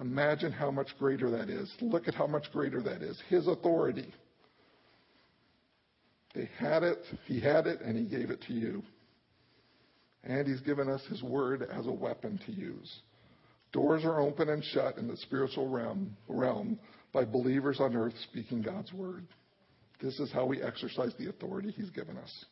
Imagine 0.00 0.52
how 0.52 0.70
much 0.70 0.88
greater 0.98 1.30
that 1.30 1.50
is. 1.50 1.72
Look 1.80 2.06
at 2.06 2.14
how 2.14 2.26
much 2.26 2.52
greater 2.52 2.80
that 2.82 3.02
is. 3.02 3.20
His 3.28 3.48
authority. 3.48 4.12
They 6.38 6.48
had 6.56 6.84
it, 6.84 7.04
he 7.24 7.40
had 7.40 7.66
it, 7.66 7.80
and 7.80 7.98
he 7.98 8.04
gave 8.04 8.30
it 8.30 8.40
to 8.42 8.52
you. 8.52 8.84
And 10.22 10.46
he's 10.46 10.60
given 10.60 10.88
us 10.88 11.02
his 11.10 11.20
word 11.20 11.68
as 11.68 11.88
a 11.88 11.92
weapon 11.92 12.38
to 12.46 12.52
use. 12.52 13.00
Doors 13.72 14.04
are 14.04 14.20
open 14.20 14.48
and 14.48 14.62
shut 14.62 14.98
in 14.98 15.08
the 15.08 15.16
spiritual 15.16 15.68
realm, 15.68 16.16
realm 16.28 16.78
by 17.12 17.24
believers 17.24 17.80
on 17.80 17.96
earth 17.96 18.14
speaking 18.30 18.62
God's 18.62 18.92
word. 18.92 19.26
This 20.00 20.20
is 20.20 20.30
how 20.30 20.46
we 20.46 20.62
exercise 20.62 21.12
the 21.18 21.28
authority 21.28 21.72
he's 21.72 21.90
given 21.90 22.16
us. 22.16 22.44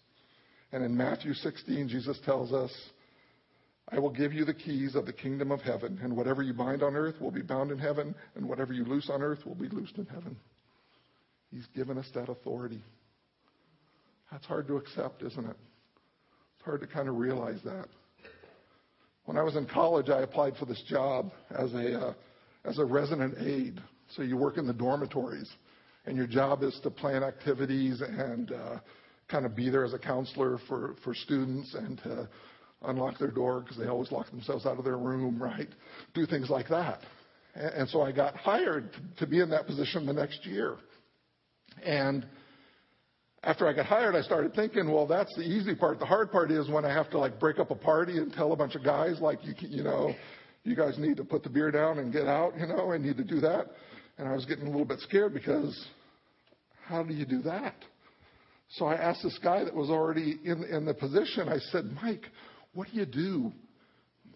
And 0.72 0.83
in 0.83 0.96
Matthew 0.96 1.33
16, 1.33 1.88
Jesus 1.88 2.18
tells 2.25 2.53
us, 2.53 2.72
I 3.92 4.01
will 4.01 4.11
give 4.11 4.33
you 4.33 4.44
the 4.44 4.53
keys 4.53 4.96
of 4.96 5.07
the 5.07 5.12
kingdom 5.12 5.53
of 5.53 5.61
heaven, 5.61 6.01
and 6.03 6.16
whatever 6.16 6.42
you 6.42 6.55
bind 6.55 6.83
on 6.83 6.96
earth 6.96 7.20
will 7.20 7.31
be 7.31 7.42
bound 7.42 7.70
in 7.70 7.79
heaven, 7.79 8.16
and 8.35 8.49
whatever 8.49 8.72
you 8.72 8.85
loose 8.85 9.09
on 9.09 9.22
earth 9.22 9.46
will 9.46 9.55
be 9.55 9.68
loosed 9.68 9.96
in 9.96 10.07
heaven. 10.07 10.37
He's 11.53 11.66
given 11.77 11.99
us 11.99 12.09
that 12.14 12.29
authority. 12.29 12.83
That's 14.30 14.46
hard 14.46 14.66
to 14.68 14.76
accept, 14.76 15.22
isn't 15.22 15.44
it? 15.44 15.56
It's 16.56 16.64
hard 16.64 16.80
to 16.80 16.86
kind 16.86 17.08
of 17.08 17.16
realize 17.16 17.60
that. 17.64 17.88
When 19.24 19.36
I 19.36 19.42
was 19.42 19.56
in 19.56 19.66
college, 19.66 20.08
I 20.08 20.22
applied 20.22 20.56
for 20.56 20.66
this 20.66 20.82
job 20.88 21.32
as 21.50 21.72
a 21.74 22.08
uh, 22.08 22.14
as 22.64 22.78
a 22.78 22.84
resident 22.84 23.34
aide. 23.40 23.80
So 24.14 24.22
you 24.22 24.36
work 24.36 24.56
in 24.56 24.66
the 24.66 24.72
dormitories, 24.72 25.50
and 26.06 26.16
your 26.16 26.26
job 26.26 26.62
is 26.62 26.78
to 26.82 26.90
plan 26.90 27.24
activities 27.24 28.02
and 28.02 28.52
uh, 28.52 28.78
kind 29.28 29.44
of 29.44 29.56
be 29.56 29.68
there 29.68 29.84
as 29.84 29.94
a 29.94 29.98
counselor 29.98 30.58
for 30.68 30.94
for 31.02 31.14
students 31.14 31.74
and 31.74 31.98
to 31.98 32.28
unlock 32.82 33.18
their 33.18 33.30
door 33.30 33.60
because 33.60 33.76
they 33.76 33.86
always 33.86 34.12
lock 34.12 34.30
themselves 34.30 34.66
out 34.66 34.78
of 34.78 34.84
their 34.84 34.98
room, 34.98 35.42
right? 35.42 35.68
Do 36.14 36.26
things 36.26 36.50
like 36.50 36.68
that. 36.68 37.00
And, 37.54 37.74
and 37.74 37.88
so 37.88 38.02
I 38.02 38.12
got 38.12 38.36
hired 38.36 38.90
to 39.18 39.26
be 39.26 39.40
in 39.40 39.50
that 39.50 39.66
position 39.66 40.06
the 40.06 40.12
next 40.12 40.44
year. 40.46 40.76
And 41.84 42.26
after 43.42 43.68
I 43.68 43.72
got 43.72 43.87
hired, 43.87 44.16
I 44.16 44.22
started 44.22 44.55
thinking, 44.55 44.90
well, 44.90 45.07
that's 45.07 45.35
the 45.37 45.42
easy 45.42 45.75
part. 45.75 45.99
The 45.99 46.07
hard 46.07 46.33
part 46.33 46.51
is 46.51 46.68
when 46.68 46.85
I 46.85 46.92
have 46.92 47.11
to 47.11 47.18
like 47.18 47.38
break 47.38 47.59
up 47.59 47.70
a 47.70 47.75
party 47.75 48.18
and 48.18 48.33
tell 48.33 48.53
a 48.53 48.57
bunch 48.57 48.75
of 48.75 48.83
guys, 48.83 49.20
like, 49.20 49.44
you, 49.44 49.55
you 49.61 49.85
know, 49.85 50.14
you 50.64 50.75
guys 50.75 50.99
need 50.99 51.16
to 51.18 51.25
put 51.25 51.42
the 51.42 51.49
beer 51.49 51.70
down 51.70 51.99
and 51.99 52.12
get 52.12 52.27
out, 52.27 52.59
you 52.59 52.66
know, 52.66 52.90
I 52.90 52.99
need 52.99 53.16
to 53.18 53.25
do 53.25 53.40
that. 53.40 53.66
And 54.18 54.29
I 54.29 54.33
was 54.33 54.44
getting 54.46 54.66
a 54.66 54.70
little 54.70 54.87
bit 54.87 54.99
scared 55.01 55.33
because 55.33 55.87
how 56.85 57.03
do 57.03 57.14
you 57.14 57.25
do 57.25 57.42
that? 57.42 57.77
So 58.70 58.87
I 58.87 58.94
asked 58.94 59.22
this 59.22 59.38
guy 59.42 59.62
that 59.62 59.75
was 59.75 59.90
already 59.90 60.40
in, 60.44 60.64
in 60.64 60.85
the 60.85 60.94
position, 60.94 61.49
I 61.49 61.59
said, 61.70 61.85
Mike, 62.03 62.25
what 62.75 62.88
do 62.90 62.99
you 62.99 63.07
do 63.07 63.53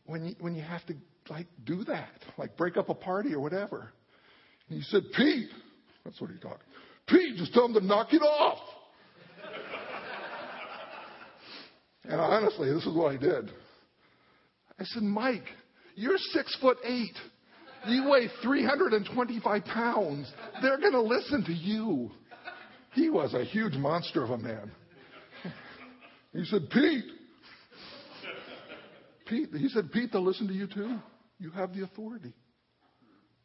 when 0.06 0.24
you, 0.24 0.34
when 0.38 0.54
you 0.54 0.62
have 0.62 0.84
to 0.86 0.94
like 1.28 1.46
do 1.64 1.82
that? 1.84 2.10
Like 2.38 2.56
break 2.56 2.76
up 2.76 2.88
a 2.90 2.94
party 2.94 3.34
or 3.34 3.40
whatever? 3.40 3.90
And 4.68 4.78
he 4.78 4.84
said, 4.84 5.02
Pete, 5.16 5.48
that's 6.04 6.20
what 6.20 6.30
he 6.30 6.38
talked. 6.38 6.62
Pete, 7.08 7.36
just 7.36 7.52
tell 7.52 7.64
him 7.64 7.74
to 7.74 7.84
knock 7.84 8.12
it 8.12 8.22
off. 8.22 8.58
And 12.04 12.20
honestly, 12.20 12.72
this 12.72 12.86
is 12.86 12.94
what 12.94 13.12
I 13.12 13.16
did. 13.16 13.50
I 14.78 14.84
said, 14.84 15.02
Mike, 15.02 15.44
you're 15.94 16.18
six 16.32 16.56
foot 16.60 16.78
eight. 16.84 17.16
You 17.86 18.10
weigh 18.10 18.28
325 18.42 19.64
pounds. 19.64 20.32
They're 20.60 20.78
going 20.78 20.92
to 20.92 21.00
listen 21.00 21.44
to 21.44 21.52
you. 21.52 22.10
He 22.92 23.08
was 23.08 23.32
a 23.34 23.44
huge 23.44 23.74
monster 23.74 24.22
of 24.22 24.30
a 24.30 24.38
man. 24.38 24.70
He 26.32 26.44
said, 26.44 26.68
Pete. 26.70 27.04
Pete, 29.26 29.48
he 29.56 29.68
said, 29.68 29.90
Pete, 29.92 30.10
they'll 30.12 30.24
listen 30.24 30.46
to 30.48 30.54
you 30.54 30.66
too. 30.66 30.98
You 31.38 31.50
have 31.50 31.72
the 31.74 31.84
authority. 31.84 32.32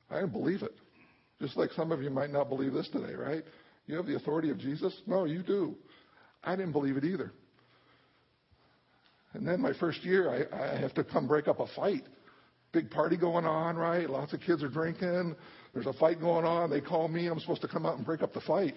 I 0.10 0.15
didn't 0.15 0.34
believe 0.34 0.62
it. 0.63 0.74
Just 1.39 1.58
like 1.58 1.72
some 1.72 1.91
of 1.91 2.02
you 2.02 2.10
might 2.10 2.32
not 2.32 2.50
believe 2.50 2.74
this 2.74 2.89
today, 2.89 3.13
right? 3.13 3.44
You 3.88 3.96
have 3.98 4.06
the 4.06 4.15
authority 4.15 4.50
of 4.50 4.58
Jesus? 4.58 4.94
No, 5.06 5.26
you 5.26 5.44
do. 5.44 5.76
I 6.44 6.56
didn't 6.56 6.72
believe 6.72 6.98
it 6.98 7.04
either. 7.04 7.32
And 9.36 9.45
then 9.45 9.60
my 9.60 9.74
first 9.74 10.04
year, 10.04 10.30
I, 10.30 10.76
I 10.76 10.80
have 10.80 10.93
to 10.93 11.04
come 11.04 11.28
break 11.28 11.48
up 11.50 11.60
a 11.60 11.67
fight. 11.76 12.04
Big 12.71 12.89
party 12.89 13.17
going 13.17 13.45
on, 13.45 13.76
right? 13.76 14.10
Lots 14.10 14.34
of 14.34 14.39
kids 14.39 14.63
are 14.63 14.69
drinking. 14.69 15.36
There's 15.74 15.88
a 15.88 15.93
fight 15.93 16.21
going 16.21 16.45
on. 16.45 16.69
They 16.69 16.80
call 16.82 17.10
me. 17.10 17.28
I'm 17.28 17.39
supposed 17.39 17.62
to 17.62 17.67
come 17.67 17.86
out 17.86 17.98
and 17.98 18.06
break 18.06 18.21
up 18.21 18.34
the 18.34 18.41
fight, 18.41 18.76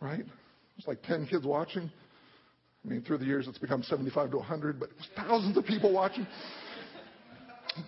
right? 0.00 0.24
It's 0.76 0.86
like 0.86 1.02
10 1.02 1.26
kids 1.26 1.46
watching. 1.46 1.90
I 2.84 2.88
mean, 2.88 3.02
through 3.02 3.18
the 3.18 3.24
years, 3.24 3.48
it's 3.48 3.58
become 3.58 3.82
75 3.82 4.30
to 4.32 4.36
100, 4.36 4.78
but 4.78 4.90
it 4.90 4.96
was 4.96 5.08
thousands 5.16 5.56
of 5.56 5.64
people 5.64 5.92
watching. 5.92 6.26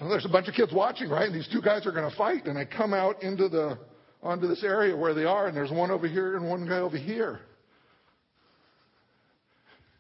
There's 0.01 0.25
a 0.25 0.31
bunch 0.31 0.49
of 0.49 0.55
kids 0.55 0.73
watching, 0.73 1.11
right? 1.11 1.27
And 1.27 1.35
these 1.35 1.49
two 1.53 1.61
guys 1.61 1.87
are 1.87 1.93
going 1.93 2.11
to 2.11 2.17
fight. 2.17 2.47
And 2.47 2.57
I 2.59 2.65
come 2.65 2.95
out 2.95 3.23
into 3.23 3.49
the 3.49 3.79
onto 4.23 4.47
this 4.49 4.65
area 4.65 4.97
where 4.97 5.15
they 5.15 5.25
are, 5.25 5.49
and 5.49 5.57
there's 5.57 5.71
one 5.71 5.91
over 5.91 6.07
here 6.07 6.37
and 6.37 6.49
one 6.49 6.67
guy 6.67 6.79
over 6.79 6.97
here. 6.97 7.41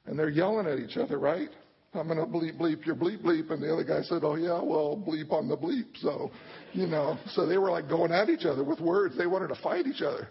And 0.06 0.18
they're 0.18 0.28
yelling 0.28 0.66
at 0.66 0.78
each 0.78 0.96
other, 0.96 1.18
right? 1.18 1.50
I'm 1.92 2.06
going 2.06 2.18
to 2.18 2.26
bleep, 2.26 2.56
bleep 2.56 2.86
your 2.86 2.94
bleep, 2.94 3.22
bleep. 3.22 3.50
And 3.50 3.60
the 3.62 3.72
other 3.72 3.84
guy 3.84 4.02
said, 4.02 4.22
Oh, 4.22 4.36
yeah, 4.36 4.60
well, 4.62 4.96
bleep 4.96 5.32
on 5.32 5.48
the 5.48 5.56
bleep. 5.56 5.86
So, 6.00 6.30
you 6.72 6.86
know, 6.86 7.18
so 7.32 7.46
they 7.46 7.58
were 7.58 7.70
like 7.70 7.88
going 7.88 8.12
at 8.12 8.28
each 8.28 8.44
other 8.44 8.62
with 8.62 8.80
words. 8.80 9.18
They 9.18 9.26
wanted 9.26 9.48
to 9.48 9.60
fight 9.60 9.86
each 9.86 10.02
other. 10.02 10.28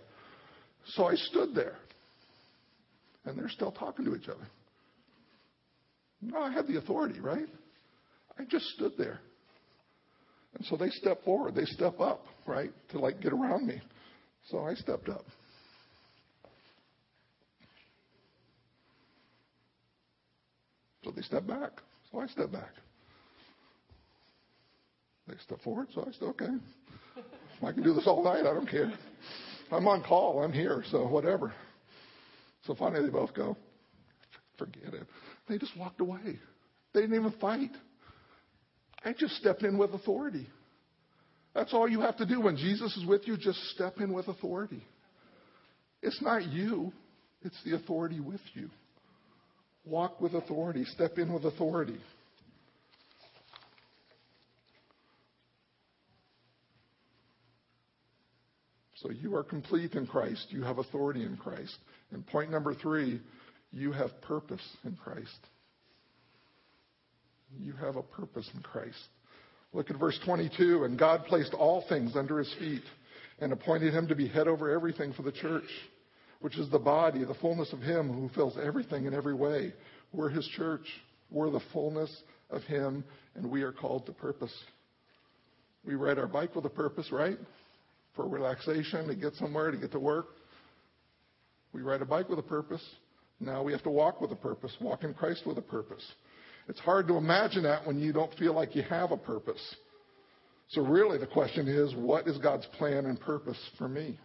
So 0.93 1.05
I 1.05 1.15
stood 1.15 1.53
there. 1.53 1.75
And 3.25 3.37
they're 3.37 3.49
still 3.49 3.71
talking 3.71 4.05
to 4.05 4.15
each 4.15 4.29
other. 4.29 4.47
No, 6.21 6.39
I 6.39 6.51
had 6.51 6.67
the 6.67 6.77
authority, 6.77 7.19
right? 7.19 7.47
I 8.37 8.43
just 8.45 8.65
stood 8.69 8.93
there. 8.97 9.19
And 10.55 10.65
so 10.65 10.77
they 10.77 10.89
step 10.89 11.23
forward. 11.23 11.55
They 11.55 11.65
step 11.65 11.99
up, 11.99 12.25
right, 12.47 12.71
to 12.91 12.99
like 12.99 13.21
get 13.21 13.33
around 13.33 13.67
me. 13.67 13.81
So 14.49 14.59
I 14.59 14.73
stepped 14.75 15.09
up. 15.09 15.25
So 21.03 21.12
they 21.12 21.21
step 21.21 21.47
back. 21.47 21.71
So 22.12 22.19
I 22.19 22.27
step 22.27 22.51
back. 22.51 22.71
They 25.27 25.35
step 25.43 25.62
forward, 25.62 25.88
so 25.93 26.01
I 26.01 26.12
said, 26.12 26.23
okay. 26.29 26.47
I 27.62 27.71
can 27.71 27.83
do 27.83 27.93
this 27.93 28.07
all 28.07 28.23
night. 28.23 28.39
I 28.39 28.53
don't 28.53 28.69
care. 28.69 28.91
I'm 29.71 29.88
on 29.88 30.01
call. 30.03 30.41
I'm 30.41 30.51
here, 30.51 30.83
so 30.89 31.07
whatever. 31.07 31.53
So 32.65 32.73
finally, 32.73 33.05
they 33.05 33.12
both 33.12 33.33
go, 33.33 33.55
forget 34.57 34.93
it. 34.93 35.05
They 35.47 35.57
just 35.57 35.77
walked 35.77 36.01
away. 36.01 36.39
They 36.93 37.01
didn't 37.01 37.15
even 37.15 37.33
fight. 37.39 37.71
I 39.05 39.13
just 39.13 39.35
stepped 39.35 39.63
in 39.63 39.77
with 39.77 39.93
authority. 39.93 40.47
That's 41.53 41.73
all 41.73 41.88
you 41.88 42.01
have 42.01 42.17
to 42.17 42.25
do 42.25 42.41
when 42.41 42.57
Jesus 42.57 42.95
is 42.97 43.05
with 43.05 43.27
you. 43.27 43.38
Just 43.38 43.59
step 43.69 43.99
in 43.99 44.13
with 44.13 44.27
authority. 44.27 44.83
It's 46.01 46.21
not 46.21 46.45
you, 46.45 46.91
it's 47.41 47.57
the 47.63 47.75
authority 47.75 48.19
with 48.19 48.41
you. 48.53 48.69
Walk 49.85 50.21
with 50.21 50.33
authority, 50.33 50.85
step 50.85 51.17
in 51.17 51.33
with 51.33 51.45
authority. 51.45 51.99
So 59.01 59.11
you 59.11 59.35
are 59.35 59.43
complete 59.43 59.93
in 59.93 60.05
Christ. 60.05 60.47
You 60.49 60.63
have 60.63 60.77
authority 60.77 61.23
in 61.23 61.37
Christ. 61.37 61.77
And 62.11 62.25
point 62.27 62.51
number 62.51 62.73
three, 62.73 63.21
you 63.71 63.91
have 63.93 64.21
purpose 64.21 64.65
in 64.83 64.95
Christ. 64.95 65.39
You 67.57 67.73
have 67.73 67.95
a 67.95 68.03
purpose 68.03 68.49
in 68.53 68.61
Christ. 68.61 68.97
Look 69.71 69.89
at 69.89 69.97
verse 69.97 70.19
22. 70.25 70.83
And 70.83 70.99
God 70.99 71.25
placed 71.25 71.53
all 71.53 71.85
things 71.87 72.15
under 72.15 72.39
his 72.39 72.53
feet 72.59 72.83
and 73.39 73.53
appointed 73.53 73.93
him 73.93 74.07
to 74.07 74.15
be 74.15 74.27
head 74.27 74.47
over 74.47 74.69
everything 74.69 75.13
for 75.13 75.21
the 75.21 75.31
church 75.31 75.69
which 76.41 76.58
is 76.58 76.69
the 76.69 76.80
body, 76.80 77.23
the 77.23 77.34
fullness 77.36 77.71
of 77.73 77.80
Him 77.80 78.12
who 78.12 78.30
fills 78.30 78.58
everything 78.62 79.06
in 79.06 79.13
every 79.13 79.34
way. 79.34 79.73
We're 80.13 80.30
His 80.30 80.47
church. 80.56 80.86
We're 81.32 81.52
the 81.52 81.62
fullness 81.73 82.15
of 82.49 82.63
Him, 82.63 83.04
and 83.36 83.49
we 83.49 83.62
are 83.62 83.71
called 83.71 84.06
to 84.08 84.12
purpose. 84.12 84.54
We 85.86 85.95
ride 85.95 86.17
our 86.17 86.28
bike 86.28 86.56
with 86.56 86.65
a 86.65 86.69
purpose, 86.69 87.12
right? 87.12 87.38
For 88.15 88.28
relaxation, 88.28 89.08
to 89.08 89.15
get 89.15 89.36
somewhere, 89.36 89.71
to 89.71 89.78
get 89.78 89.91
to 89.91 89.99
work. 89.99 90.28
We 91.73 91.82
ride 91.82 92.02
a 92.02 92.06
bike 92.06 92.30
with 92.30 92.39
a 92.39 92.43
purpose. 92.43 92.84
Now 93.39 93.63
we 93.63 93.71
have 93.71 93.84
to 93.84 93.89
walk 93.89 94.19
with 94.19 94.32
a 94.32 94.36
purpose, 94.36 94.75
walk 94.82 95.04
in 95.04 95.13
Christ 95.13 95.43
with 95.45 95.58
a 95.58 95.62
purpose. 95.62 96.04
It's 96.67 96.80
hard 96.80 97.08
to 97.08 97.17
imagine 97.17 97.63
that 97.63 97.86
when 97.88 97.99
you 97.99 98.12
don't 98.12 98.34
feel 98.36 98.54
like 98.54 98.75
you 98.75 98.84
have 98.84 99.12
a 99.12 99.17
purpose. 99.17 99.75
So, 100.69 100.82
really, 100.82 101.17
the 101.17 101.28
question 101.28 101.67
is 101.67 101.95
what 101.95 102.28
is 102.28 102.38
God's 102.38 102.65
plan 102.78 103.06
and 103.06 103.19
purpose 103.19 103.58
for 103.78 103.88
me? 103.88 104.19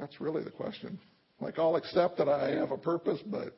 That's 0.00 0.18
really 0.20 0.42
the 0.42 0.50
question. 0.50 0.98
Like, 1.40 1.58
I'll 1.58 1.76
accept 1.76 2.16
that 2.18 2.28
I 2.28 2.52
have 2.52 2.70
a 2.70 2.78
purpose, 2.78 3.20
but 3.26 3.54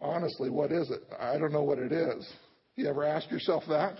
honestly, 0.00 0.50
what 0.50 0.72
is 0.72 0.90
it? 0.90 1.02
I 1.18 1.38
don't 1.38 1.52
know 1.52 1.62
what 1.62 1.78
it 1.78 1.92
is. 1.92 2.28
You 2.74 2.88
ever 2.88 3.04
ask 3.04 3.30
yourself 3.30 3.62
that? 3.68 3.96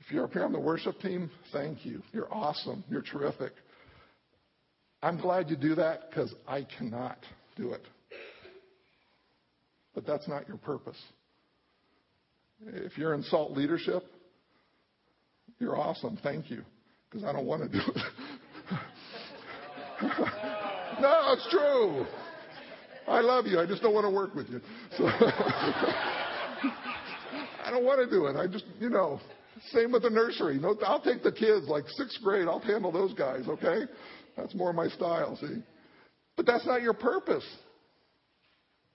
If 0.00 0.10
you're 0.10 0.24
up 0.24 0.32
here 0.32 0.44
on 0.44 0.52
the 0.52 0.60
worship 0.60 0.98
team, 1.00 1.30
thank 1.52 1.84
you. 1.84 2.02
You're 2.12 2.32
awesome. 2.32 2.82
You're 2.88 3.02
terrific. 3.02 3.52
I'm 5.02 5.20
glad 5.20 5.50
you 5.50 5.56
do 5.56 5.74
that 5.74 6.08
because 6.08 6.34
I 6.48 6.66
cannot 6.78 7.18
do 7.56 7.72
it. 7.72 7.82
But 9.94 10.06
that's 10.06 10.26
not 10.26 10.48
your 10.48 10.56
purpose. 10.56 11.00
If 12.66 12.96
you're 12.96 13.14
in 13.14 13.22
SALT 13.24 13.52
leadership, 13.52 14.04
you're 15.58 15.76
awesome. 15.78 16.18
Thank 16.22 16.50
you. 16.50 16.62
Because 17.10 17.24
I 17.24 17.32
don't 17.32 17.46
want 17.46 17.62
to 17.62 17.68
do 17.68 17.84
it. 17.94 18.02
no, 21.00 21.32
it's 21.32 21.48
true. 21.50 22.06
I 23.06 23.20
love 23.20 23.46
you. 23.46 23.58
I 23.60 23.66
just 23.66 23.82
don't 23.82 23.94
want 23.94 24.04
to 24.06 24.10
work 24.10 24.34
with 24.34 24.48
you. 24.48 24.60
So 24.96 25.06
I 27.64 27.70
don't 27.70 27.84
want 27.84 28.00
to 28.00 28.10
do 28.10 28.26
it. 28.26 28.36
I 28.36 28.46
just, 28.46 28.64
you 28.80 28.90
know, 28.90 29.20
same 29.70 29.92
with 29.92 30.02
the 30.02 30.10
nursery. 30.10 30.58
No, 30.58 30.76
I'll 30.86 31.00
take 31.00 31.22
the 31.22 31.32
kids, 31.32 31.68
like 31.68 31.84
sixth 31.88 32.20
grade. 32.22 32.48
I'll 32.48 32.60
handle 32.60 32.90
those 32.90 33.14
guys, 33.14 33.48
okay? 33.48 33.82
That's 34.36 34.54
more 34.54 34.72
my 34.72 34.88
style, 34.88 35.36
see? 35.36 35.62
But 36.36 36.46
that's 36.46 36.66
not 36.66 36.82
your 36.82 36.94
purpose. 36.94 37.44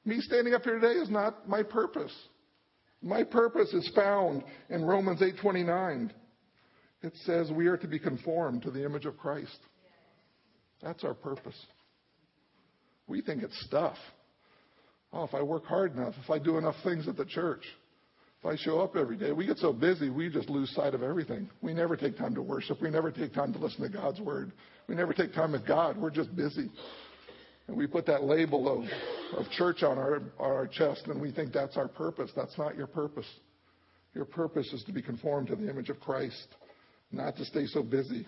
Me 0.05 0.19
standing 0.21 0.53
up 0.53 0.63
here 0.63 0.79
today 0.79 0.99
is 0.99 1.09
not 1.09 1.47
my 1.47 1.63
purpose. 1.63 2.13
My 3.01 3.23
purpose 3.23 3.73
is 3.73 3.89
found 3.95 4.43
in 4.69 4.83
Romans 4.83 5.21
8:29. 5.21 6.11
It 7.03 7.13
says 7.25 7.51
we 7.51 7.67
are 7.67 7.77
to 7.77 7.87
be 7.87 7.99
conformed 7.99 8.63
to 8.63 8.71
the 8.71 8.83
image 8.83 9.05
of 9.05 9.17
Christ. 9.17 9.59
That's 10.81 11.03
our 11.03 11.13
purpose. 11.13 11.59
We 13.07 13.21
think 13.21 13.43
it's 13.43 13.59
stuff. 13.65 13.95
Oh, 15.13 15.23
if 15.23 15.33
I 15.33 15.41
work 15.41 15.65
hard 15.65 15.95
enough, 15.95 16.13
if 16.23 16.29
I 16.29 16.39
do 16.39 16.57
enough 16.57 16.75
things 16.83 17.07
at 17.07 17.15
the 17.15 17.25
church, 17.25 17.63
if 18.39 18.45
I 18.45 18.55
show 18.55 18.79
up 18.81 18.95
every 18.95 19.17
day, 19.17 19.31
we 19.31 19.47
get 19.47 19.57
so 19.57 19.73
busy 19.73 20.09
we 20.09 20.29
just 20.29 20.49
lose 20.49 20.69
sight 20.75 20.93
of 20.93 21.01
everything. 21.01 21.49
We 21.61 21.73
never 21.73 21.95
take 21.95 22.17
time 22.17 22.35
to 22.35 22.41
worship. 22.41 22.81
We 22.81 22.89
never 22.89 23.11
take 23.11 23.33
time 23.33 23.53
to 23.53 23.59
listen 23.59 23.81
to 23.81 23.89
God's 23.89 24.19
word. 24.19 24.51
We 24.87 24.95
never 24.95 25.13
take 25.13 25.33
time 25.33 25.53
with 25.53 25.65
God. 25.65 25.97
We're 25.97 26.11
just 26.11 26.35
busy. 26.35 26.69
And 27.67 27.75
we 27.75 27.87
put 27.87 28.05
that 28.05 28.23
label 28.23 28.69
of, 28.69 29.39
of 29.39 29.49
church 29.51 29.83
on 29.83 29.97
our, 29.97 30.17
on 30.39 30.51
our 30.51 30.67
chest 30.67 31.07
and 31.07 31.19
we 31.19 31.31
think 31.31 31.51
that's 31.51 31.77
our 31.77 31.87
purpose. 31.87 32.31
That's 32.35 32.57
not 32.57 32.77
your 32.77 32.87
purpose. 32.87 33.27
Your 34.13 34.25
purpose 34.25 34.71
is 34.71 34.83
to 34.85 34.91
be 34.91 35.01
conformed 35.01 35.47
to 35.47 35.55
the 35.55 35.69
image 35.69 35.89
of 35.89 35.99
Christ, 35.99 36.47
not 37.11 37.35
to 37.37 37.45
stay 37.45 37.65
so 37.65 37.83
busy, 37.83 38.25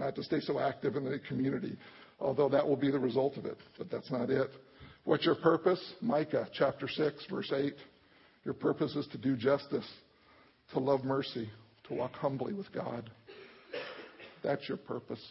not 0.00 0.16
to 0.16 0.22
stay 0.22 0.40
so 0.40 0.58
active 0.58 0.96
in 0.96 1.04
the 1.04 1.20
community, 1.28 1.76
although 2.18 2.48
that 2.48 2.66
will 2.66 2.76
be 2.76 2.90
the 2.90 2.98
result 2.98 3.36
of 3.36 3.44
it. 3.44 3.58
But 3.78 3.90
that's 3.90 4.10
not 4.10 4.30
it. 4.30 4.50
What's 5.04 5.24
your 5.24 5.36
purpose? 5.36 5.80
Micah 6.00 6.48
chapter 6.52 6.88
6, 6.88 7.26
verse 7.30 7.52
8. 7.54 7.74
Your 8.44 8.54
purpose 8.54 8.96
is 8.96 9.06
to 9.08 9.18
do 9.18 9.36
justice, 9.36 9.86
to 10.72 10.80
love 10.80 11.04
mercy, 11.04 11.50
to 11.88 11.94
walk 11.94 12.12
humbly 12.14 12.54
with 12.54 12.72
God. 12.72 13.10
That's 14.42 14.66
your 14.68 14.78
purpose. 14.78 15.24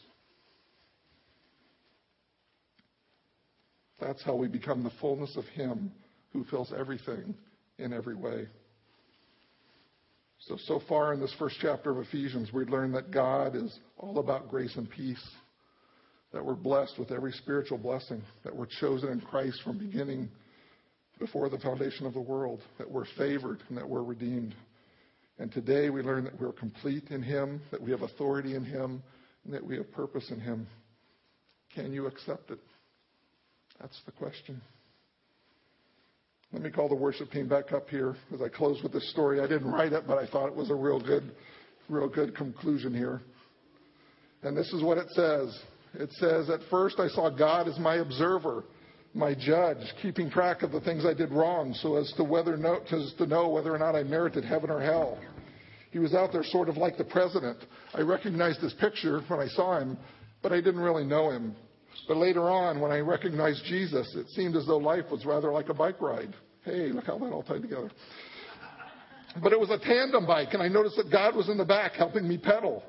That's 4.00 4.24
how 4.24 4.36
we 4.36 4.48
become 4.48 4.84
the 4.84 4.92
fullness 5.02 5.36
of 5.36 5.46
Him 5.46 5.92
who 6.32 6.44
fills 6.46 6.72
everything 6.78 7.34
in 7.80 7.92
every 7.92 8.16
way. 8.16 8.48
So, 10.48 10.58
so 10.66 10.82
far 10.88 11.14
in 11.14 11.20
this 11.20 11.34
first 11.38 11.58
chapter 11.62 11.92
of 11.92 11.98
Ephesians, 11.98 12.54
we 12.54 12.64
learned 12.66 12.96
that 12.96 13.12
God 13.12 13.56
is 13.56 13.78
all 13.98 14.20
about 14.20 14.50
grace 14.50 14.76
and 14.78 14.90
peace, 14.90 15.24
that 16.32 16.44
we're 16.44 16.56
blessed 16.56 16.98
with 16.98 17.12
every 17.12 17.34
spiritual 17.34 17.78
blessing, 17.78 18.22
that 18.44 18.56
we're 18.56 18.68
chosen 18.80 19.10
in 19.10 19.20
Christ 19.20 19.62
from 19.64 19.78
beginning 19.78 20.30
before 21.20 21.50
the 21.50 21.60
foundation 21.60 22.06
of 22.06 22.14
the 22.14 22.22
world, 22.22 22.62
that 22.78 22.90
we're 22.90 23.06
favored 23.18 23.60
and 23.68 23.78
that 23.78 23.88
we're 23.88 24.04
redeemed. 24.04 24.56
And 25.40 25.52
today 25.52 25.90
we 25.90 26.02
learn 26.02 26.24
that 26.24 26.40
we're 26.40 26.54
complete 26.54 27.10
in 27.10 27.22
Him, 27.22 27.62
that 27.72 27.82
we 27.82 27.92
have 27.92 28.02
authority 28.02 28.56
in 28.56 28.64
Him, 28.64 29.04
and 29.44 29.54
that 29.54 29.66
we 29.66 29.76
have 29.76 29.92
purpose 29.92 30.32
in 30.32 30.40
Him. 30.40 30.68
Can 31.76 31.92
you 31.92 32.08
accept 32.08 32.50
it? 32.52 32.60
That's 33.82 34.00
the 34.06 34.12
question. 34.14 34.62
Let 36.52 36.64
me 36.64 36.72
call 36.72 36.90
the 36.90 36.96
worship 36.96 37.32
team 37.32 37.48
back 37.48 37.72
up 37.74 37.90
here 37.90 38.16
as 38.34 38.42
I 38.42 38.50
close 38.50 38.82
with 38.82 38.92
this 38.92 39.08
story. 39.12 39.40
I 39.40 39.46
didn't 39.46 39.72
write 39.72 39.94
it, 39.94 40.06
but 40.08 40.18
I 40.18 40.26
thought 40.26 40.48
it 40.48 40.56
was 40.56 40.72
a 40.72 40.76
real 40.76 41.00
good, 41.00 41.32
real 41.90 42.10
good 42.10 42.36
conclusion 42.36 42.94
here. 42.94 43.22
And 44.42 44.58
this 44.58 44.74
is 44.74 44.82
what 44.82 44.98
it 44.98 45.10
says. 45.12 45.60
It 45.94 46.12
says, 46.14 46.50
At 46.50 46.62
first 46.72 47.00
I 47.00 47.08
saw 47.10 47.30
God 47.30 47.68
as 47.68 47.78
my 47.78 47.98
observer, 47.98 48.64
my 49.14 49.36
judge, 49.36 49.78
keeping 50.02 50.32
track 50.32 50.64
of 50.64 50.72
the 50.72 50.82
things 50.82 51.06
I 51.06 51.14
did 51.14 51.32
wrong 51.32 51.74
so 51.76 51.98
as 51.98 52.12
to, 52.18 52.24
whether 52.24 52.58
no, 52.58 52.80
to 52.90 53.26
know 53.28 53.50
whether 53.50 53.74
or 53.74 53.78
not 53.78 53.96
I 53.96 54.02
merited 54.02 54.44
heaven 54.44 54.72
or 54.72 54.82
hell. 54.82 55.20
He 55.92 56.00
was 56.00 56.16
out 56.16 56.32
there 56.32 56.44
sort 56.44 56.68
of 56.68 56.78
like 56.78 56.98
the 56.98 57.04
president. 57.04 57.60
I 57.94 58.02
recognized 58.02 58.60
his 58.62 58.74
picture 58.74 59.22
when 59.28 59.40
I 59.40 59.48
saw 59.50 59.80
him, 59.80 59.98
but 60.42 60.52
I 60.52 60.62
didn't 60.62 60.82
really 60.82 61.06
know 61.06 61.30
him. 61.30 61.56
But 62.08 62.18
later 62.18 62.50
on, 62.50 62.80
when 62.80 62.92
I 62.92 63.00
recognized 63.00 63.64
Jesus, 63.66 64.16
it 64.16 64.28
seemed 64.30 64.56
as 64.56 64.66
though 64.66 64.78
life 64.78 65.06
was 65.12 65.26
rather 65.26 65.52
like 65.52 65.70
a 65.70 65.74
bike 65.74 66.02
ride. 66.02 66.34
Hey, 66.64 66.92
look 66.92 67.06
how 67.06 67.18
that 67.18 67.32
all 67.32 67.44
tied 67.44 67.62
together. 67.62 67.92
But 69.42 69.54
it 69.54 69.60
was 69.60 69.70
a 69.70 69.78
tandem 69.78 70.26
bike, 70.26 70.50
and 70.54 70.62
I 70.62 70.68
noticed 70.68 70.98
that 70.98 71.12
God 71.12 71.36
was 71.36 71.50
in 71.50 71.58
the 71.58 71.66
back 71.66 71.94
helping 71.94 72.28
me 72.28 72.38
pedal. 72.38 72.84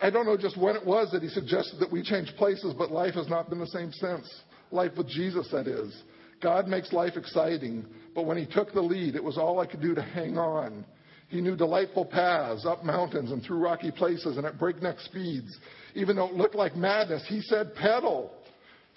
I 0.00 0.10
don't 0.10 0.26
know 0.26 0.36
just 0.36 0.56
when 0.56 0.76
it 0.76 0.84
was 0.84 1.10
that 1.12 1.22
He 1.22 1.28
suggested 1.28 1.80
that 1.80 1.90
we 1.90 2.02
change 2.02 2.32
places, 2.36 2.74
but 2.76 2.90
life 2.90 3.14
has 3.14 3.28
not 3.28 3.48
been 3.48 3.58
the 3.58 3.66
same 3.66 3.92
since. 3.92 4.28
Life 4.70 4.92
with 4.96 5.08
Jesus, 5.08 5.48
that 5.52 5.66
is. 5.66 6.02
God 6.40 6.66
makes 6.66 6.92
life 6.92 7.16
exciting, 7.16 7.84
but 8.14 8.26
when 8.26 8.36
He 8.36 8.46
took 8.46 8.72
the 8.72 8.80
lead, 8.80 9.14
it 9.14 9.22
was 9.22 9.38
all 9.38 9.60
I 9.60 9.66
could 9.66 9.80
do 9.80 9.94
to 9.94 10.02
hang 10.02 10.38
on. 10.38 10.84
He 11.28 11.40
knew 11.40 11.56
delightful 11.56 12.04
paths 12.04 12.66
up 12.66 12.84
mountains 12.84 13.30
and 13.32 13.42
through 13.42 13.58
rocky 13.58 13.90
places 13.90 14.36
and 14.36 14.46
at 14.46 14.58
breakneck 14.58 15.00
speeds. 15.00 15.56
Even 15.94 16.16
though 16.16 16.28
it 16.28 16.34
looked 16.34 16.54
like 16.54 16.76
madness, 16.76 17.24
He 17.28 17.40
said, 17.40 17.74
pedal. 17.74 18.32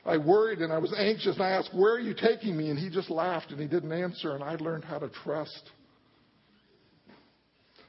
I 0.05 0.17
worried 0.17 0.59
and 0.59 0.71
I 0.71 0.77
was 0.77 0.93
anxious 0.97 1.35
and 1.35 1.43
I 1.43 1.49
asked, 1.49 1.71
Where 1.73 1.93
are 1.93 1.99
you 1.99 2.13
taking 2.13 2.55
me? 2.55 2.69
And 2.69 2.77
he 2.77 2.89
just 2.89 3.09
laughed 3.09 3.51
and 3.51 3.59
he 3.59 3.67
didn't 3.67 3.91
answer, 3.91 4.35
and 4.35 4.43
I 4.43 4.55
learned 4.55 4.85
how 4.85 4.99
to 4.99 5.09
trust. 5.09 5.71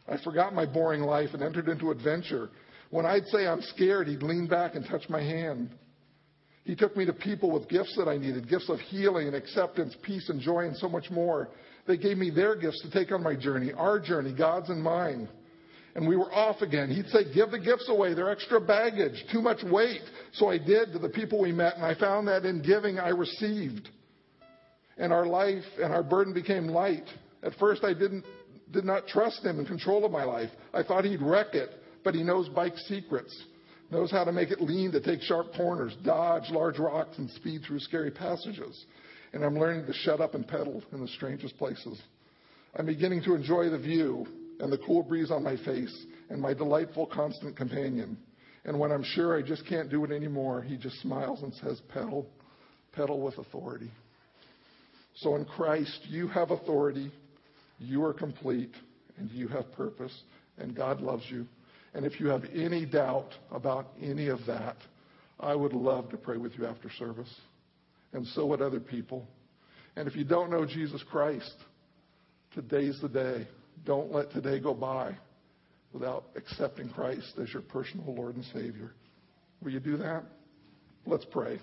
I 0.09 0.17
forgot 0.23 0.55
my 0.55 0.65
boring 0.65 1.03
life 1.03 1.31
and 1.35 1.43
entered 1.43 1.69
into 1.69 1.91
adventure. 1.91 2.49
When 2.91 3.05
I'd 3.05 3.27
say 3.27 3.47
I'm 3.47 3.61
scared, 3.61 4.09
he'd 4.09 4.23
lean 4.23 4.47
back 4.47 4.77
and 4.77 4.87
touch 4.87 5.09
my 5.09 5.21
hand. 5.21 5.71
He 6.65 6.75
took 6.75 6.97
me 6.97 7.05
to 7.07 7.13
people 7.13 7.51
with 7.51 7.69
gifts 7.69 7.95
that 7.97 8.09
I 8.09 8.17
needed 8.17 8.49
gifts 8.49 8.69
of 8.71 8.79
healing 8.81 9.27
and 9.27 9.37
acceptance, 9.37 9.97
peace 10.03 10.29
and 10.29 10.41
joy, 10.41 10.67
and 10.67 10.77
so 10.77 10.89
much 10.89 11.11
more. 11.11 11.51
They 11.87 11.97
gave 11.97 12.17
me 12.17 12.31
their 12.31 12.57
gifts 12.57 12.81
to 12.83 12.91
take 12.91 13.13
on 13.13 13.23
my 13.23 13.37
journey, 13.37 13.73
our 13.73 14.01
journey, 14.01 14.33
God's 14.33 14.71
and 14.71 14.83
mine 14.83 15.29
and 15.97 16.07
we 16.07 16.15
were 16.15 16.31
off 16.31 16.61
again. 16.61 16.91
He'd 16.91 17.09
say, 17.09 17.33
Give 17.35 17.51
the 17.51 17.59
gifts 17.59 17.89
away. 17.89 18.13
They're 18.13 18.31
extra 18.31 18.61
baggage, 18.61 19.25
too 19.33 19.41
much 19.41 19.63
weight. 19.65 20.03
So 20.35 20.49
I 20.49 20.59
did 20.59 20.93
to 20.93 20.99
the 20.99 21.09
people 21.09 21.41
we 21.41 21.53
met, 21.53 21.77
and 21.77 21.85
I 21.85 21.95
found 21.95 22.29
that 22.29 22.45
in 22.45 22.61
giving, 22.63 22.99
I 22.99 23.09
received. 23.09 23.89
And 24.99 25.11
our 25.11 25.25
life 25.25 25.65
and 25.83 25.95
our 25.95 26.03
burden 26.03 26.35
became 26.35 26.69
light. 26.69 27.09
At 27.43 27.55
first, 27.55 27.83
I 27.83 27.95
didn't, 27.95 28.27
did 28.73 28.85
not 28.85 29.07
trust 29.07 29.43
him 29.43 29.59
in 29.59 29.65
control 29.65 30.05
of 30.05 30.13
my 30.13 30.25
life. 30.25 30.51
I 30.75 30.83
thought 30.83 31.07
he'd 31.07 31.23
wreck 31.23 31.55
it, 31.55 31.71
but 32.05 32.15
he 32.15 32.23
knows 32.23 32.49
bike 32.51 32.77
secrets, 32.89 33.35
knows 33.91 34.11
how 34.11 34.25
to 34.25 34.33
make 34.33 34.51
it 34.51 34.61
lean 34.61 34.93
to 34.93 35.01
take 35.01 35.23
sharp 35.23 35.47
corners, 35.57 35.97
dodge 36.05 36.51
large 36.51 36.79
rocks, 36.79 37.17
and 37.17 37.31
speed 37.31 37.63
through 37.67 37.81
scary 37.81 38.11
passages. 38.11 38.85
And 39.33 39.43
I'm 39.43 39.59
learning 39.59 39.87
to 39.87 39.95
shut 39.95 40.21
up 40.21 40.35
and 40.35 40.47
pedal 40.47 40.83
in 40.93 41.01
the 41.01 41.09
strangest 41.09 41.57
places. 41.57 41.99
I'm 42.79 42.85
beginning 42.85 43.23
to 43.23 43.35
enjoy 43.35 43.71
the 43.71 43.79
view 43.79 44.27
and 44.61 44.73
the 44.73 44.79
cool 44.79 45.03
breeze 45.03 45.31
on 45.31 45.43
my 45.43 45.57
face 45.57 46.07
and 46.31 46.41
my 46.41 46.55
delightful 46.55 47.07
constant 47.07 47.57
companion. 47.57 48.17
And 48.65 48.79
when 48.79 48.91
I'm 48.91 49.05
sure 49.05 49.37
I 49.37 49.43
just 49.43 49.67
can't 49.67 49.91
do 49.91 50.05
it 50.05 50.11
anymore, 50.11 50.63
he 50.63 50.77
just 50.77 51.01
smiles 51.01 51.43
and 51.43 51.55
says, 51.55 51.81
Pedal, 51.93 52.27
pedal 52.93 53.21
with 53.21 53.39
authority. 53.39 53.91
So 55.17 55.37
in 55.37 55.45
Christ, 55.45 56.01
you 56.09 56.27
have 56.29 56.51
authority, 56.51 57.13
you 57.79 58.05
are 58.05 58.13
complete, 58.13 58.75
and 59.19 59.31
you 59.31 59.49
have 59.49 59.71
purpose, 59.73 60.13
and 60.59 60.75
God 60.75 61.01
loves 61.01 61.25
you. 61.29 61.47
And 61.95 62.05
if 62.05 62.21
you 62.21 62.27
have 62.29 62.45
any 62.55 62.85
doubt 62.85 63.31
about 63.51 63.89
any 64.03 64.29
of 64.29 64.41
that, 64.47 64.77
I 65.41 65.55
would 65.55 65.73
love 65.73 66.11
to 66.11 66.17
pray 66.17 66.37
with 66.37 66.53
you 66.59 66.67
after 66.67 66.91
service. 66.99 67.33
And 68.13 68.27
so 68.29 68.47
would 68.47 68.61
other 68.61 68.81
people. 68.81 69.27
And 69.97 70.07
if 70.07 70.17
you 70.17 70.25
don't 70.25 70.51
know 70.51 70.67
Jesus 70.67 71.03
Christ, 71.11 71.55
today's 72.55 72.99
the 73.01 73.09
day. 73.09 73.47
Don't 73.85 74.13
let 74.13 74.31
today 74.33 74.61
go 74.61 74.75
by 74.75 75.17
without 75.93 76.25
accepting 76.37 76.89
Christ 76.91 77.35
as 77.41 77.53
your 77.53 77.63
personal 77.63 78.15
Lord 78.15 78.37
and 78.37 78.45
Savior. 78.47 78.93
Will 79.63 79.71
you 79.71 79.81
do 79.81 79.97
that? 79.99 80.25
Let's 81.07 81.25
pray. 81.31 81.59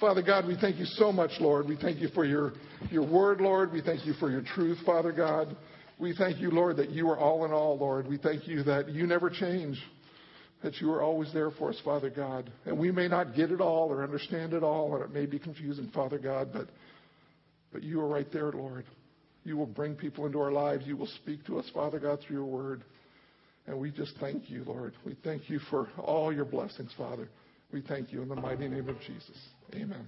Father 0.00 0.22
God, 0.22 0.46
we 0.46 0.56
thank 0.60 0.76
you 0.76 0.84
so 0.84 1.10
much, 1.10 1.32
Lord. 1.40 1.66
We 1.66 1.76
thank 1.76 1.98
you 1.98 2.08
for 2.14 2.24
your, 2.24 2.52
your 2.90 3.06
word, 3.06 3.40
Lord. 3.40 3.72
We 3.72 3.80
thank 3.80 4.06
you 4.06 4.12
for 4.14 4.30
your 4.30 4.42
truth, 4.42 4.78
Father 4.86 5.10
God. 5.10 5.56
We 5.98 6.14
thank 6.14 6.38
you, 6.38 6.50
Lord, 6.50 6.76
that 6.76 6.90
you 6.90 7.08
are 7.10 7.18
all 7.18 7.44
in 7.44 7.52
all, 7.52 7.76
Lord. 7.76 8.06
We 8.06 8.18
thank 8.18 8.46
you 8.46 8.62
that 8.62 8.90
you 8.90 9.06
never 9.06 9.28
change, 9.28 9.76
that 10.62 10.76
you 10.80 10.92
are 10.92 11.02
always 11.02 11.32
there 11.32 11.50
for 11.50 11.70
us, 11.70 11.80
Father 11.84 12.10
God. 12.10 12.52
And 12.66 12.78
we 12.78 12.92
may 12.92 13.08
not 13.08 13.34
get 13.34 13.50
it 13.50 13.60
all 13.60 13.90
or 13.90 14.04
understand 14.04 14.52
it 14.52 14.62
all, 14.62 14.94
and 14.94 15.04
it 15.04 15.10
may 15.10 15.26
be 15.26 15.40
confusing, 15.40 15.90
Father 15.92 16.18
God, 16.18 16.50
but, 16.52 16.68
but 17.72 17.82
you 17.82 18.00
are 18.00 18.06
right 18.06 18.30
there, 18.32 18.52
Lord. 18.52 18.84
You 19.48 19.56
will 19.56 19.64
bring 19.64 19.94
people 19.94 20.26
into 20.26 20.38
our 20.40 20.52
lives. 20.52 20.86
You 20.86 20.94
will 20.98 21.06
speak 21.06 21.46
to 21.46 21.58
us, 21.58 21.64
Father 21.72 21.98
God, 21.98 22.20
through 22.20 22.36
your 22.36 22.44
word. 22.44 22.84
And 23.66 23.78
we 23.80 23.90
just 23.90 24.12
thank 24.20 24.50
you, 24.50 24.62
Lord. 24.64 24.92
We 25.06 25.16
thank 25.24 25.48
you 25.48 25.58
for 25.70 25.88
all 25.96 26.30
your 26.30 26.44
blessings, 26.44 26.92
Father. 26.98 27.30
We 27.72 27.80
thank 27.80 28.12
you 28.12 28.20
in 28.20 28.28
the 28.28 28.36
mighty 28.36 28.68
name 28.68 28.90
of 28.90 29.00
Jesus. 29.00 29.38
Amen. 29.74 30.04